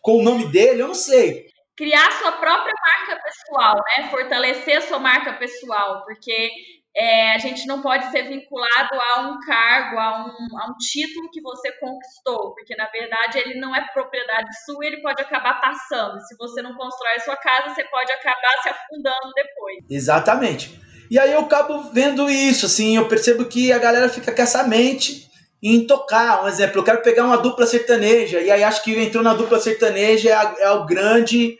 com 0.00 0.18
o 0.18 0.22
nome 0.22 0.46
dele, 0.46 0.82
eu 0.82 0.88
não 0.88 0.94
sei. 0.94 1.48
Criar 1.76 2.10
sua 2.12 2.32
própria 2.32 2.74
marca 2.80 3.20
pessoal, 3.22 3.74
né? 3.74 4.08
Fortalecer 4.10 4.78
a 4.78 4.80
sua 4.82 5.00
marca 5.00 5.32
pessoal, 5.34 6.04
porque 6.04 6.50
é, 6.96 7.34
a 7.34 7.38
gente 7.38 7.66
não 7.66 7.80
pode 7.80 8.10
ser 8.10 8.28
vinculado 8.28 8.94
a 8.94 9.28
um 9.28 9.40
cargo, 9.40 9.98
a 9.98 10.26
um, 10.26 10.58
a 10.58 10.70
um 10.70 10.74
título 10.78 11.30
que 11.30 11.40
você 11.40 11.70
conquistou, 11.72 12.54
porque 12.54 12.74
na 12.74 12.88
verdade 12.88 13.38
ele 13.38 13.60
não 13.60 13.74
é 13.74 13.86
propriedade 13.92 14.48
sua 14.64 14.84
ele 14.84 15.00
pode 15.00 15.22
acabar 15.22 15.60
passando. 15.60 16.20
Se 16.20 16.36
você 16.36 16.62
não 16.62 16.74
constrói 16.74 17.14
a 17.16 17.20
sua 17.20 17.36
casa, 17.36 17.74
você 17.74 17.84
pode 17.84 18.10
acabar 18.12 18.62
se 18.62 18.68
afundando 18.68 19.32
depois. 19.34 19.84
Exatamente. 19.88 20.80
E 21.10 21.18
aí 21.18 21.32
eu 21.32 21.40
acabo 21.40 21.90
vendo 21.92 22.28
isso, 22.28 22.66
assim, 22.66 22.96
eu 22.96 23.08
percebo 23.08 23.44
que 23.46 23.72
a 23.72 23.78
galera 23.78 24.08
fica 24.08 24.32
com 24.32 24.42
essa 24.42 24.62
mente 24.64 25.28
em 25.62 25.86
tocar. 25.86 26.44
Um 26.44 26.48
exemplo, 26.48 26.80
eu 26.80 26.84
quero 26.84 27.02
pegar 27.02 27.24
uma 27.24 27.38
dupla 27.38 27.66
sertaneja, 27.66 28.40
e 28.40 28.50
aí 28.50 28.62
acho 28.62 28.82
que 28.82 28.98
entrou 28.98 29.22
na 29.22 29.34
dupla 29.34 29.58
sertaneja 29.58 30.30
é, 30.30 30.62
é 30.64 30.70
o 30.70 30.84
grande. 30.84 31.58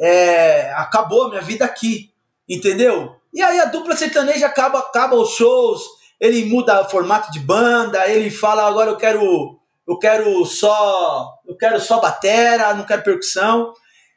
É, 0.00 0.72
acabou 0.74 1.24
a 1.24 1.28
minha 1.30 1.40
vida 1.40 1.64
aqui, 1.64 2.12
entendeu? 2.48 3.16
E 3.32 3.42
aí 3.42 3.60
a 3.60 3.66
dupla 3.66 3.96
sertaneja 3.96 4.46
acaba, 4.46 4.78
acaba 4.78 5.16
os 5.16 5.30
shows, 5.30 5.82
ele 6.20 6.46
muda 6.46 6.82
o 6.82 6.88
formato 6.90 7.30
de 7.30 7.40
banda, 7.40 8.08
ele 8.08 8.30
fala 8.30 8.66
agora 8.66 8.90
eu 8.90 8.96
quero 8.96 9.58
eu 9.86 9.98
quero 9.98 10.44
só 10.44 11.34
eu 11.46 11.56
quero 11.56 11.80
só 11.80 12.00
batera, 12.00 12.74
não 12.74 12.84
quero 12.84 13.02
percussão. 13.02 13.72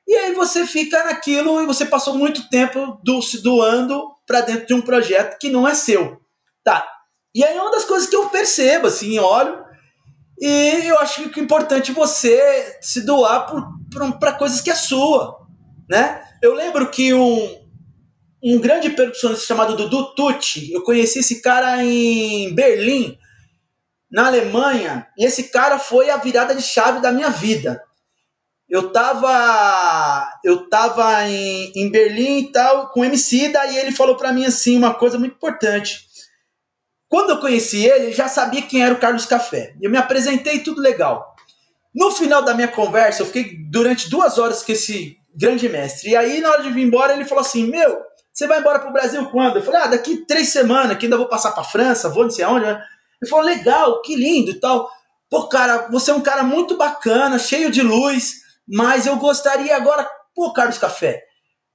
E 0.07 0.15
aí 0.15 0.33
você 0.33 0.65
fica 0.65 1.03
naquilo 1.03 1.61
e 1.61 1.65
você 1.65 1.85
passou 1.85 2.15
muito 2.15 2.49
tempo 2.49 2.99
do, 3.03 3.21
se 3.21 3.41
doando 3.41 4.11
para 4.25 4.41
dentro 4.41 4.67
de 4.67 4.73
um 4.73 4.81
projeto 4.81 5.37
que 5.39 5.49
não 5.49 5.67
é 5.67 5.73
seu. 5.73 6.19
Tá. 6.63 6.87
E 7.33 7.43
aí 7.43 7.55
é 7.55 7.61
uma 7.61 7.71
das 7.71 7.85
coisas 7.85 8.09
que 8.09 8.15
eu 8.15 8.27
percebo, 8.27 8.87
assim, 8.87 9.17
olho, 9.19 9.63
e 10.41 10.87
eu 10.87 10.99
acho 10.99 11.29
que 11.29 11.39
é 11.39 11.43
importante 11.43 11.91
você 11.91 12.77
se 12.81 13.05
doar 13.05 13.45
para 14.19 14.33
coisas 14.33 14.59
que 14.59 14.71
é 14.71 14.75
sua, 14.75 15.37
né? 15.87 16.21
Eu 16.41 16.55
lembro 16.55 16.89
que 16.89 17.13
um, 17.13 17.60
um 18.43 18.59
grande 18.59 18.89
percussionista 18.89 19.45
chamado 19.45 19.75
Dudu 19.75 20.15
Tucci, 20.15 20.71
eu 20.71 20.83
conheci 20.83 21.19
esse 21.19 21.41
cara 21.41 21.83
em 21.83 22.53
Berlim, 22.53 23.17
na 24.11 24.27
Alemanha, 24.27 25.07
e 25.17 25.23
esse 25.23 25.43
cara 25.43 25.77
foi 25.77 26.09
a 26.09 26.17
virada 26.17 26.55
de 26.55 26.61
chave 26.61 26.99
da 26.99 27.11
minha 27.11 27.29
vida. 27.29 27.83
Eu 28.67 28.91
tava 28.91 30.39
eu 30.43 30.69
tava 30.69 31.27
em, 31.27 31.71
em 31.75 31.89
Berlim 31.89 32.39
e 32.39 32.51
tal 32.51 32.89
com 32.89 33.01
o 33.01 33.05
MC, 33.05 33.49
daí 33.49 33.77
ele 33.77 33.91
falou 33.91 34.15
para 34.15 34.31
mim 34.31 34.45
assim 34.45 34.77
uma 34.77 34.93
coisa 34.93 35.19
muito 35.19 35.35
importante. 35.35 36.09
Quando 37.07 37.31
eu 37.31 37.39
conheci 37.39 37.85
ele, 37.85 38.07
eu 38.07 38.13
já 38.13 38.29
sabia 38.29 38.61
quem 38.61 38.81
era 38.81 38.93
o 38.93 38.99
Carlos 38.99 39.25
Café. 39.25 39.75
Eu 39.81 39.91
me 39.91 39.97
apresentei 39.97 40.59
tudo 40.59 40.81
legal. 40.81 41.35
No 41.93 42.09
final 42.11 42.41
da 42.41 42.53
minha 42.53 42.69
conversa, 42.69 43.21
eu 43.21 43.25
fiquei 43.25 43.57
durante 43.69 44.09
duas 44.09 44.37
horas 44.37 44.63
com 44.63 44.71
esse 44.71 45.17
grande 45.35 45.67
mestre. 45.67 46.11
E 46.11 46.15
aí, 46.15 46.39
na 46.39 46.49
hora 46.49 46.63
de 46.63 46.71
vir 46.71 46.83
embora, 46.83 47.13
ele 47.13 47.25
falou 47.25 47.41
assim: 47.41 47.67
Meu, 47.67 48.01
você 48.33 48.47
vai 48.47 48.59
embora 48.59 48.79
pro 48.79 48.93
Brasil 48.93 49.25
quando? 49.29 49.57
Eu 49.57 49.63
falei: 49.63 49.81
Ah, 49.81 49.87
daqui 49.87 50.25
três 50.25 50.49
semanas, 50.49 50.97
que 50.97 51.05
ainda 51.05 51.17
vou 51.17 51.27
passar 51.27 51.51
pra 51.51 51.63
França, 51.63 52.09
vou 52.09 52.23
não 52.23 52.31
sei 52.31 52.45
aonde. 52.45 52.65
Né? 52.65 52.81
Ele 53.21 53.29
falou: 53.29 53.45
Legal, 53.45 54.01
que 54.01 54.15
lindo 54.15 54.51
e 54.51 54.59
tal. 54.59 54.89
Pô, 55.29 55.47
cara, 55.47 55.87
você 55.89 56.11
é 56.11 56.13
um 56.13 56.21
cara 56.21 56.43
muito 56.43 56.75
bacana, 56.75 57.39
cheio 57.39 57.71
de 57.71 57.81
luz, 57.81 58.41
mas 58.67 59.05
eu 59.05 59.15
gostaria 59.17 59.75
agora. 59.75 60.09
Pô, 60.33 60.53
Carlos 60.53 60.77
Café, 60.77 61.23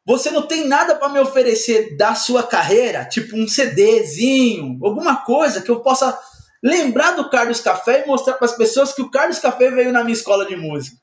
você 0.07 0.31
não 0.31 0.43
tem 0.43 0.67
nada 0.67 0.95
para 0.95 1.09
me 1.09 1.19
oferecer 1.19 1.97
da 1.97 2.15
sua 2.15 2.43
carreira, 2.43 3.05
tipo 3.05 3.37
um 3.37 3.49
CDzinho, 3.49 4.79
alguma 4.83 5.17
coisa 5.17 5.61
que 5.61 5.71
eu 5.71 5.81
possa 5.81 6.19
lembrar 6.63 7.13
do 7.13 7.29
Carlos 7.29 7.61
Café 7.61 8.03
e 8.05 8.07
mostrar 8.07 8.35
para 8.35 8.47
as 8.47 8.57
pessoas 8.57 8.93
que 8.93 9.03
o 9.03 9.11
Carlos 9.11 9.39
Café 9.39 9.71
veio 9.71 9.93
na 9.93 10.03
minha 10.03 10.15
escola 10.15 10.47
de 10.47 10.57
música. 10.57 10.97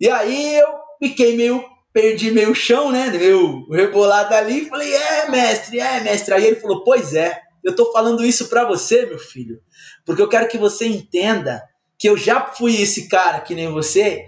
E 0.00 0.08
aí 0.08 0.56
eu 0.56 0.68
fiquei 1.02 1.36
meio, 1.36 1.64
perdi 1.98 2.30
meio 2.30 2.54
chão, 2.54 2.92
né? 2.92 3.10
Meio 3.10 3.68
rebolado 3.72 4.32
ali, 4.32 4.66
falei, 4.66 4.94
é, 4.94 5.28
mestre, 5.28 5.80
é, 5.80 6.00
mestre. 6.00 6.32
Aí 6.32 6.46
ele 6.46 6.60
falou, 6.60 6.84
pois 6.84 7.12
é, 7.12 7.40
eu 7.64 7.74
tô 7.74 7.90
falando 7.90 8.24
isso 8.24 8.48
para 8.48 8.64
você, 8.64 9.04
meu 9.04 9.18
filho, 9.18 9.60
porque 10.06 10.22
eu 10.22 10.28
quero 10.28 10.46
que 10.46 10.56
você 10.56 10.86
entenda 10.86 11.60
que 11.98 12.08
eu 12.08 12.16
já 12.16 12.40
fui 12.46 12.80
esse 12.80 13.08
cara 13.08 13.40
que 13.40 13.52
nem 13.52 13.68
você, 13.72 14.26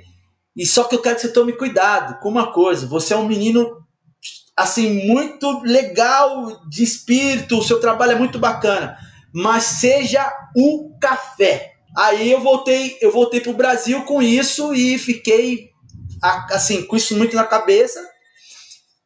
e 0.57 0.67
só 0.67 0.83
que 0.83 0.97
eu 0.97 1.01
quero 1.01 1.15
que 1.15 1.23
você 1.23 1.33
tome 1.33 1.53
cuidado 1.53 2.19
com 2.19 2.29
uma 2.29 2.53
coisa, 2.53 2.89
você 2.89 3.15
é 3.15 3.17
um 3.17 3.29
menino 3.29 3.79
assim, 4.57 5.07
muito 5.07 5.63
legal 5.63 6.61
de 6.69 6.83
espírito, 6.83 7.57
o 7.57 7.63
seu 7.63 7.79
trabalho 7.79 8.13
é 8.13 8.19
muito 8.19 8.41
bacana, 8.41 8.99
mas 9.33 9.63
seja 9.63 10.29
o 10.57 10.99
café. 11.01 11.75
Aí 11.97 12.33
eu 12.33 12.41
voltei, 12.41 12.99
eu 13.01 13.13
voltei 13.13 13.41
pro 13.41 13.53
Brasil 13.53 14.03
com 14.03 14.21
isso 14.21 14.75
e 14.75 14.99
fiquei 14.99 15.70
assim, 16.23 16.87
com 16.87 16.97
isso 16.97 17.17
muito 17.17 17.37
na 17.37 17.45
cabeça. 17.45 18.01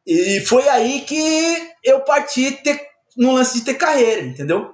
E 0.05 0.41
foi 0.41 0.67
aí 0.69 1.01
que 1.01 1.73
eu 1.83 2.01
parti 2.01 2.51
ter, 2.63 2.79
no 3.17 3.33
lance 3.33 3.59
de 3.59 3.65
ter 3.65 3.75
carreira, 3.75 4.21
entendeu? 4.21 4.73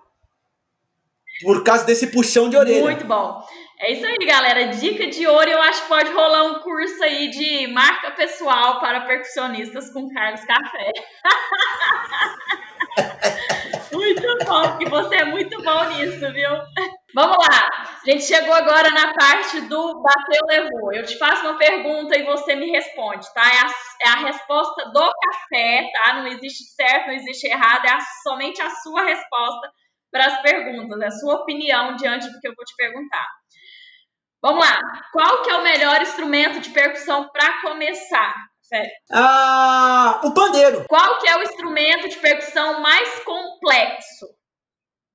Por 1.42 1.64
causa 1.64 1.86
desse 1.86 2.08
puxão 2.08 2.50
de 2.50 2.58
orelha. 2.58 2.82
Muito 2.82 3.06
bom. 3.06 3.42
É 3.80 3.94
isso 3.94 4.06
aí, 4.06 4.18
galera. 4.28 4.68
Dica 4.68 5.08
de 5.08 5.26
ouro. 5.26 5.50
Eu 5.50 5.62
acho 5.62 5.82
que 5.82 5.88
pode 5.88 6.12
rolar 6.12 6.44
um 6.44 6.60
curso 6.60 7.02
aí 7.04 7.32
de 7.32 7.68
marca 7.68 8.12
pessoal 8.12 8.80
para 8.80 9.02
percussionistas 9.02 9.90
com 9.92 10.14
Carlos 10.14 10.46
Café. 10.46 10.92
muito 13.92 14.38
bom, 14.46 14.70
porque 14.70 14.88
você 14.88 15.16
é 15.16 15.26
muito 15.26 15.60
bom 15.64 15.90
nisso, 15.90 16.32
viu? 16.32 16.52
Vamos 17.14 17.38
lá. 17.38 17.90
A 18.02 18.10
gente 18.10 18.24
chegou 18.24 18.54
agora 18.54 18.90
na 18.90 19.14
parte 19.14 19.62
do 19.62 20.02
bateu, 20.02 20.46
levou. 20.48 20.94
Eu 20.94 21.06
te 21.06 21.18
faço 21.18 21.42
uma 21.44 21.58
pergunta 21.58 22.18
e 22.18 22.24
você 22.24 22.56
me 22.56 22.72
responde, 22.72 23.32
tá? 23.34 23.42
É 23.42 23.60
a, 23.60 23.72
é 24.02 24.14
a 24.14 24.26
resposta 24.28 24.86
do 24.92 25.12
café, 25.14 25.90
tá? 25.94 26.14
Não 26.16 26.28
existe 26.28 26.64
certo, 26.74 27.08
não 27.08 27.14
existe 27.14 27.48
errado. 27.48 27.86
É 27.86 27.92
a, 27.92 28.00
somente 28.24 28.62
a 28.62 28.70
sua 28.70 29.04
resposta 29.04 29.72
para 30.12 30.26
as 30.26 30.42
perguntas, 30.42 31.00
é 31.02 31.08
a 31.08 31.12
sua 31.12 31.36
opinião 31.36 31.96
diante 31.96 32.30
do 32.30 32.40
que 32.40 32.48
eu 32.48 32.54
vou 32.56 32.66
te 32.66 32.76
perguntar. 32.76 33.28
Vamos 34.42 34.66
lá. 34.66 34.80
Qual 35.12 35.44
que 35.44 35.52
é 35.52 35.56
o 35.56 35.64
melhor 35.64 36.02
instrumento 36.02 36.60
de 36.60 36.70
percussão 36.72 37.30
para 37.30 37.62
começar? 37.62 38.34
Sério. 38.62 38.92
Ah, 39.12 40.22
o 40.24 40.34
pandeiro. 40.34 40.86
Qual 40.88 41.20
que 41.20 41.28
é 41.28 41.38
o 41.38 41.44
instrumento 41.44 42.10
de 42.10 42.18
percussão 42.18 42.82
mais 42.82 43.20
complexo? 43.24 44.28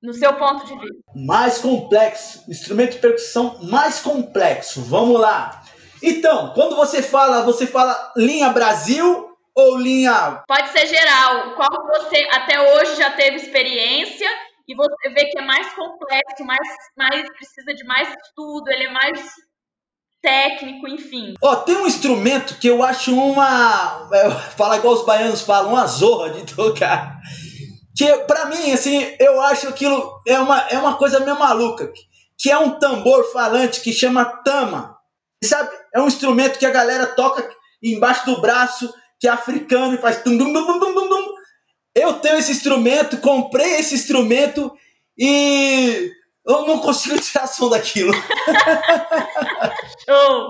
No 0.06 0.14
seu 0.14 0.32
ponto 0.34 0.64
de 0.64 0.78
vista. 0.78 1.02
Mais 1.16 1.58
complexo. 1.58 2.44
Instrumento 2.48 2.92
de 2.92 2.98
percussão 2.98 3.58
mais 3.64 3.98
complexo. 3.98 4.80
Vamos 4.82 5.20
lá. 5.20 5.60
Então, 6.00 6.52
quando 6.54 6.76
você 6.76 7.02
fala, 7.02 7.42
você 7.42 7.66
fala 7.66 8.12
linha 8.16 8.50
Brasil 8.50 9.36
ou 9.52 9.76
linha. 9.76 10.44
Pode 10.46 10.68
ser 10.68 10.86
geral. 10.86 11.56
Qual 11.56 11.88
você 11.88 12.18
até 12.30 12.60
hoje 12.60 12.94
já 12.94 13.10
teve 13.10 13.38
experiência 13.38 14.28
e 14.68 14.76
você 14.76 15.08
vê 15.08 15.24
que 15.24 15.40
é 15.40 15.44
mais 15.44 15.74
complexo, 15.74 16.44
mais, 16.44 16.68
mais 16.96 17.28
precisa 17.32 17.74
de 17.74 17.82
mais 17.82 18.08
estudo, 18.08 18.68
ele 18.68 18.84
é 18.84 18.92
mais 18.92 19.28
técnico, 20.22 20.86
enfim. 20.86 21.34
Ó, 21.42 21.50
oh, 21.50 21.56
tem 21.56 21.76
um 21.76 21.86
instrumento 21.86 22.60
que 22.60 22.68
eu 22.68 22.80
acho 22.80 23.12
uma. 23.12 24.08
Fala 24.56 24.76
igual 24.76 24.94
os 24.94 25.04
baianos 25.04 25.40
falam, 25.40 25.72
uma 25.72 25.86
zorra 25.88 26.30
de 26.30 26.54
tocar. 26.54 27.20
Que 27.96 28.12
pra 28.26 28.46
mim, 28.46 28.72
assim, 28.72 29.14
eu 29.18 29.40
acho 29.40 29.68
aquilo 29.68 30.20
é 30.26 30.38
uma, 30.38 30.60
é 30.68 30.78
uma 30.78 30.96
coisa 30.96 31.20
meio 31.20 31.38
maluca. 31.38 31.90
Que 32.38 32.50
é 32.50 32.58
um 32.58 32.78
tambor 32.78 33.32
falante 33.32 33.80
que 33.80 33.92
chama 33.92 34.24
tama. 34.24 34.96
Sabe? 35.42 35.70
É 35.94 36.00
um 36.00 36.06
instrumento 36.06 36.58
que 36.58 36.66
a 36.66 36.70
galera 36.70 37.06
toca 37.06 37.48
embaixo 37.82 38.26
do 38.26 38.40
braço, 38.40 38.92
que 39.18 39.26
é 39.26 39.30
africano 39.30 39.94
e 39.94 39.98
faz 39.98 40.22
tum 40.22 40.36
dum 40.36 40.52
dum 40.52 40.78
dum 40.78 40.94
dum 40.94 41.08
dum. 41.08 41.34
Eu 41.94 42.14
tenho 42.14 42.36
esse 42.36 42.52
instrumento, 42.52 43.16
comprei 43.18 43.76
esse 43.76 43.94
instrumento 43.94 44.70
e 45.16 46.10
eu 46.46 46.66
não 46.66 46.78
consigo 46.78 47.20
tirar 47.20 47.46
som 47.46 47.68
daquilo. 47.68 48.12
Show! 50.06 50.48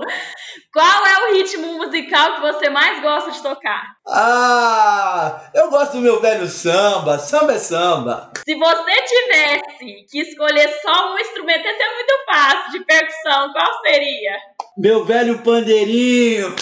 Qual 0.71 1.05
é 1.07 1.23
o 1.23 1.33
ritmo 1.33 1.77
musical 1.77 2.35
que 2.35 2.41
você 2.41 2.69
mais 2.69 3.01
gosta 3.01 3.31
de 3.31 3.41
tocar? 3.41 3.95
Ah, 4.07 5.49
eu 5.55 5.69
gosto 5.71 5.93
do 5.93 6.01
meu 6.01 6.19
velho 6.21 6.47
samba. 6.47 7.17
Samba 7.17 7.53
é 7.53 7.59
samba. 7.59 8.31
Se 8.45 8.53
você 8.53 8.91
tivesse 9.07 10.05
que 10.09 10.19
escolher 10.19 10.69
só 10.81 11.13
um 11.13 11.19
instrumento, 11.19 11.65
esse 11.65 11.81
é 11.81 11.95
muito 11.95 12.13
fácil 12.27 12.71
de 12.73 12.85
percussão, 12.85 13.51
qual 13.51 13.81
seria? 13.81 14.37
Meu 14.77 15.03
velho 15.03 15.39
pandeirinho, 15.41 16.55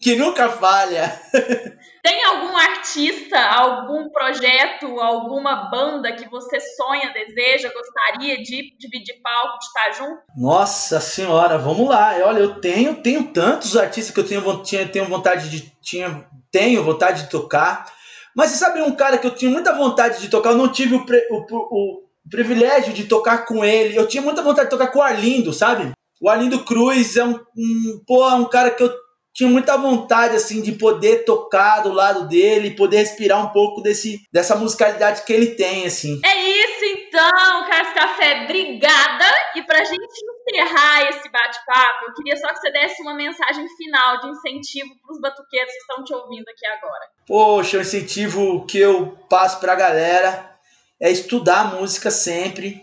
que 0.00 0.16
nunca 0.16 0.48
falha. 0.48 1.20
Tem 2.08 2.24
algum 2.24 2.56
artista, 2.56 3.38
algum 3.38 4.08
projeto, 4.08 4.98
alguma 4.98 5.68
banda 5.68 6.10
que 6.10 6.26
você 6.26 6.58
sonha, 6.58 7.12
deseja, 7.12 7.70
gostaria 7.70 8.42
de 8.42 8.74
dividir 8.78 9.20
palco, 9.22 9.58
de 9.58 9.66
estar 9.66 9.92
junto? 9.92 10.22
Nossa 10.34 11.00
senhora, 11.00 11.58
vamos 11.58 11.86
lá. 11.86 12.14
Olha, 12.24 12.38
eu 12.38 12.62
tenho, 12.62 13.02
tenho 13.02 13.24
tantos 13.24 13.76
artistas 13.76 14.14
que 14.14 14.20
eu 14.20 14.26
tenho, 14.26 14.62
tinha, 14.62 14.88
tenho 14.88 15.04
vontade 15.04 15.50
de 15.50 15.70
tinha, 15.82 16.26
tenho 16.50 16.82
vontade 16.82 17.24
de 17.24 17.28
tocar. 17.28 17.92
Mas 18.34 18.52
você 18.52 18.56
sabe 18.56 18.80
um 18.80 18.96
cara 18.96 19.18
que 19.18 19.26
eu 19.26 19.34
tinha 19.34 19.50
muita 19.50 19.76
vontade 19.76 20.22
de 20.22 20.30
tocar, 20.30 20.52
eu 20.52 20.56
não 20.56 20.72
tive 20.72 20.94
o, 20.94 21.04
o, 21.04 21.46
o, 21.50 22.04
o 22.24 22.30
privilégio 22.30 22.94
de 22.94 23.04
tocar 23.04 23.44
com 23.44 23.62
ele. 23.62 23.94
Eu 23.94 24.08
tinha 24.08 24.22
muita 24.22 24.40
vontade 24.40 24.68
de 24.68 24.70
tocar 24.70 24.86
com 24.86 25.00
o 25.00 25.02
Arlindo, 25.02 25.52
sabe? 25.52 25.92
O 26.22 26.30
Arlindo 26.30 26.64
Cruz 26.64 27.18
é 27.18 27.24
um, 27.24 27.38
um, 27.54 28.02
pô, 28.06 28.26
é 28.30 28.34
um 28.34 28.46
cara 28.46 28.70
que 28.70 28.82
eu 28.82 28.90
tinha 29.38 29.48
muita 29.48 29.76
vontade 29.76 30.34
assim 30.34 30.60
de 30.60 30.72
poder 30.72 31.24
tocar 31.24 31.80
do 31.84 31.92
lado 31.92 32.26
dele, 32.26 32.74
poder 32.74 32.96
respirar 32.96 33.40
um 33.40 33.50
pouco 33.50 33.80
desse 33.80 34.20
dessa 34.32 34.56
musicalidade 34.56 35.22
que 35.22 35.32
ele 35.32 35.54
tem 35.54 35.86
assim. 35.86 36.20
É 36.24 36.42
isso 36.42 36.84
então, 36.84 37.70
Carlos 37.70 37.94
Café, 37.94 38.42
obrigada. 38.42 39.24
E 39.54 39.62
pra 39.62 39.84
gente 39.84 40.02
encerrar 40.02 41.08
esse 41.08 41.30
bate-papo, 41.30 42.06
eu 42.08 42.14
queria 42.14 42.36
só 42.36 42.48
que 42.48 42.58
você 42.58 42.72
desse 42.72 43.00
uma 43.00 43.14
mensagem 43.14 43.64
final 43.76 44.20
de 44.22 44.28
incentivo 44.28 44.90
para 45.00 45.12
os 45.14 45.20
batuqueiros 45.20 45.72
que 45.72 45.78
estão 45.78 46.02
te 46.02 46.12
ouvindo 46.12 46.48
aqui 46.48 46.66
agora. 46.66 47.06
Poxa, 47.24 47.78
o 47.78 47.82
incentivo 47.82 48.66
que 48.66 48.78
eu 48.78 49.16
passo 49.30 49.60
pra 49.60 49.76
galera 49.76 50.52
é 51.00 51.12
estudar 51.12 51.76
música 51.76 52.10
sempre, 52.10 52.82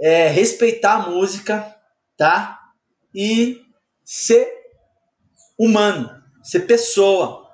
é 0.00 0.28
respeitar 0.28 0.92
a 0.92 1.10
música, 1.10 1.74
tá? 2.16 2.60
E 3.12 3.60
ser 4.04 4.63
humano, 5.58 6.10
ser 6.42 6.60
pessoa, 6.60 7.48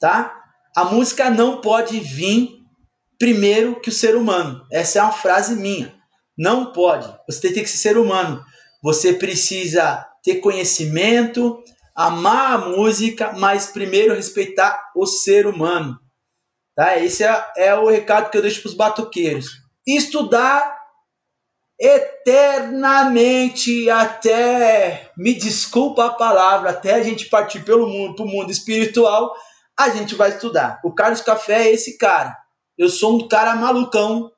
tá? 0.00 0.42
A 0.76 0.84
música 0.84 1.30
não 1.30 1.60
pode 1.60 2.00
vir 2.00 2.64
primeiro 3.18 3.80
que 3.80 3.88
o 3.88 3.92
ser 3.92 4.16
humano. 4.16 4.66
Essa 4.70 4.98
é 4.98 5.02
uma 5.02 5.12
frase 5.12 5.54
minha. 5.54 5.94
Não 6.36 6.72
pode. 6.72 7.12
Você 7.28 7.52
tem 7.52 7.62
que 7.62 7.70
ser 7.70 7.78
ser 7.78 7.98
humano. 7.98 8.44
Você 8.82 9.12
precisa 9.12 10.04
ter 10.22 10.36
conhecimento, 10.36 11.62
amar 11.94 12.54
a 12.54 12.58
música, 12.58 13.32
mas 13.32 13.66
primeiro 13.66 14.14
respeitar 14.14 14.90
o 14.96 15.06
ser 15.06 15.46
humano. 15.46 15.98
Tá? 16.74 16.98
Esse 16.98 17.22
é, 17.22 17.46
é 17.56 17.74
o 17.74 17.88
recado 17.88 18.30
que 18.30 18.36
eu 18.36 18.42
deixo 18.42 18.60
para 18.62 18.68
os 18.68 18.74
batuqueiros. 18.74 19.62
Estudar 19.86 20.83
eternamente 21.78 23.90
até, 23.90 25.10
me 25.16 25.34
desculpa 25.34 26.06
a 26.06 26.14
palavra, 26.14 26.70
até 26.70 26.94
a 26.94 27.02
gente 27.02 27.26
partir 27.26 27.64
pelo 27.64 27.88
mundo, 27.88 28.14
pro 28.14 28.26
mundo 28.26 28.50
espiritual, 28.50 29.34
a 29.76 29.90
gente 29.90 30.14
vai 30.14 30.30
estudar. 30.30 30.80
O 30.84 30.94
Carlos 30.94 31.20
Café 31.20 31.66
é 31.66 31.72
esse 31.72 31.98
cara. 31.98 32.36
Eu 32.78 32.88
sou 32.88 33.16
um 33.16 33.28
cara 33.28 33.56
malucão 33.56 34.30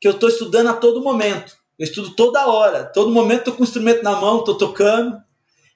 que 0.00 0.08
eu 0.08 0.12
estou 0.12 0.28
estudando 0.28 0.68
a 0.68 0.74
todo 0.74 1.02
momento. 1.02 1.56
Eu 1.78 1.84
estudo 1.84 2.16
toda 2.16 2.46
hora, 2.46 2.84
todo 2.84 3.10
momento 3.10 3.40
estou 3.40 3.54
com 3.54 3.60
o 3.60 3.64
instrumento 3.64 4.02
na 4.02 4.12
mão, 4.12 4.40
estou 4.40 4.56
tocando. 4.56 5.16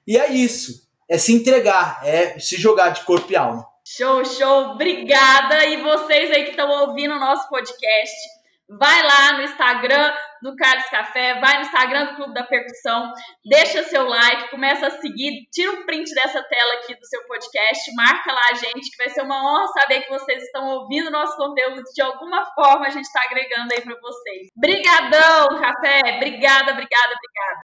E 0.05 0.17
é 0.17 0.31
isso. 0.31 0.83
É 1.09 1.17
se 1.17 1.33
entregar, 1.33 2.01
é 2.03 2.39
se 2.39 2.57
jogar 2.57 2.89
de 2.89 3.01
corpo 3.01 3.31
e 3.31 3.35
alma. 3.35 3.65
Show, 3.85 4.23
show. 4.25 4.71
Obrigada. 4.71 5.65
E 5.65 5.81
vocês 5.81 6.31
aí 6.31 6.43
que 6.43 6.51
estão 6.51 6.69
ouvindo 6.69 7.15
o 7.15 7.19
nosso 7.19 7.47
podcast, 7.49 8.15
vai 8.77 9.03
lá 9.03 9.33
no 9.33 9.43
Instagram 9.43 10.13
do 10.41 10.55
Carlos 10.57 10.85
Café, 10.89 11.39
vai 11.39 11.55
no 11.55 11.61
Instagram 11.61 12.05
do 12.05 12.15
Clube 12.15 12.33
da 12.33 12.43
Percussão, 12.43 13.13
deixa 13.45 13.83
seu 13.83 14.05
like, 14.05 14.51
começa 14.51 14.87
a 14.87 14.91
seguir, 14.91 15.47
tira 15.51 15.71
um 15.71 15.85
print 15.85 16.13
dessa 16.13 16.43
tela 16.43 16.73
aqui 16.73 16.93
do 16.93 17.05
seu 17.05 17.25
podcast, 17.27 17.95
marca 17.95 18.31
lá 18.31 18.41
a 18.51 18.55
gente, 18.55 18.91
que 18.91 18.97
vai 18.97 19.09
ser 19.09 19.21
uma 19.21 19.37
honra 19.37 19.67
saber 19.67 20.01
que 20.01 20.09
vocês 20.09 20.43
estão 20.43 20.67
ouvindo 20.67 21.09
nosso 21.09 21.37
conteúdo, 21.37 21.81
de 21.95 22.01
alguma 22.01 22.45
forma 22.53 22.87
a 22.87 22.89
gente 22.89 23.05
está 23.05 23.21
agregando 23.23 23.73
aí 23.73 23.81
para 23.81 23.95
vocês. 24.01 24.49
Brigadão, 24.57 25.61
Café! 25.61 26.01
Obrigada, 26.17 26.73
obrigada, 26.73 27.13
obrigada! 27.13 27.43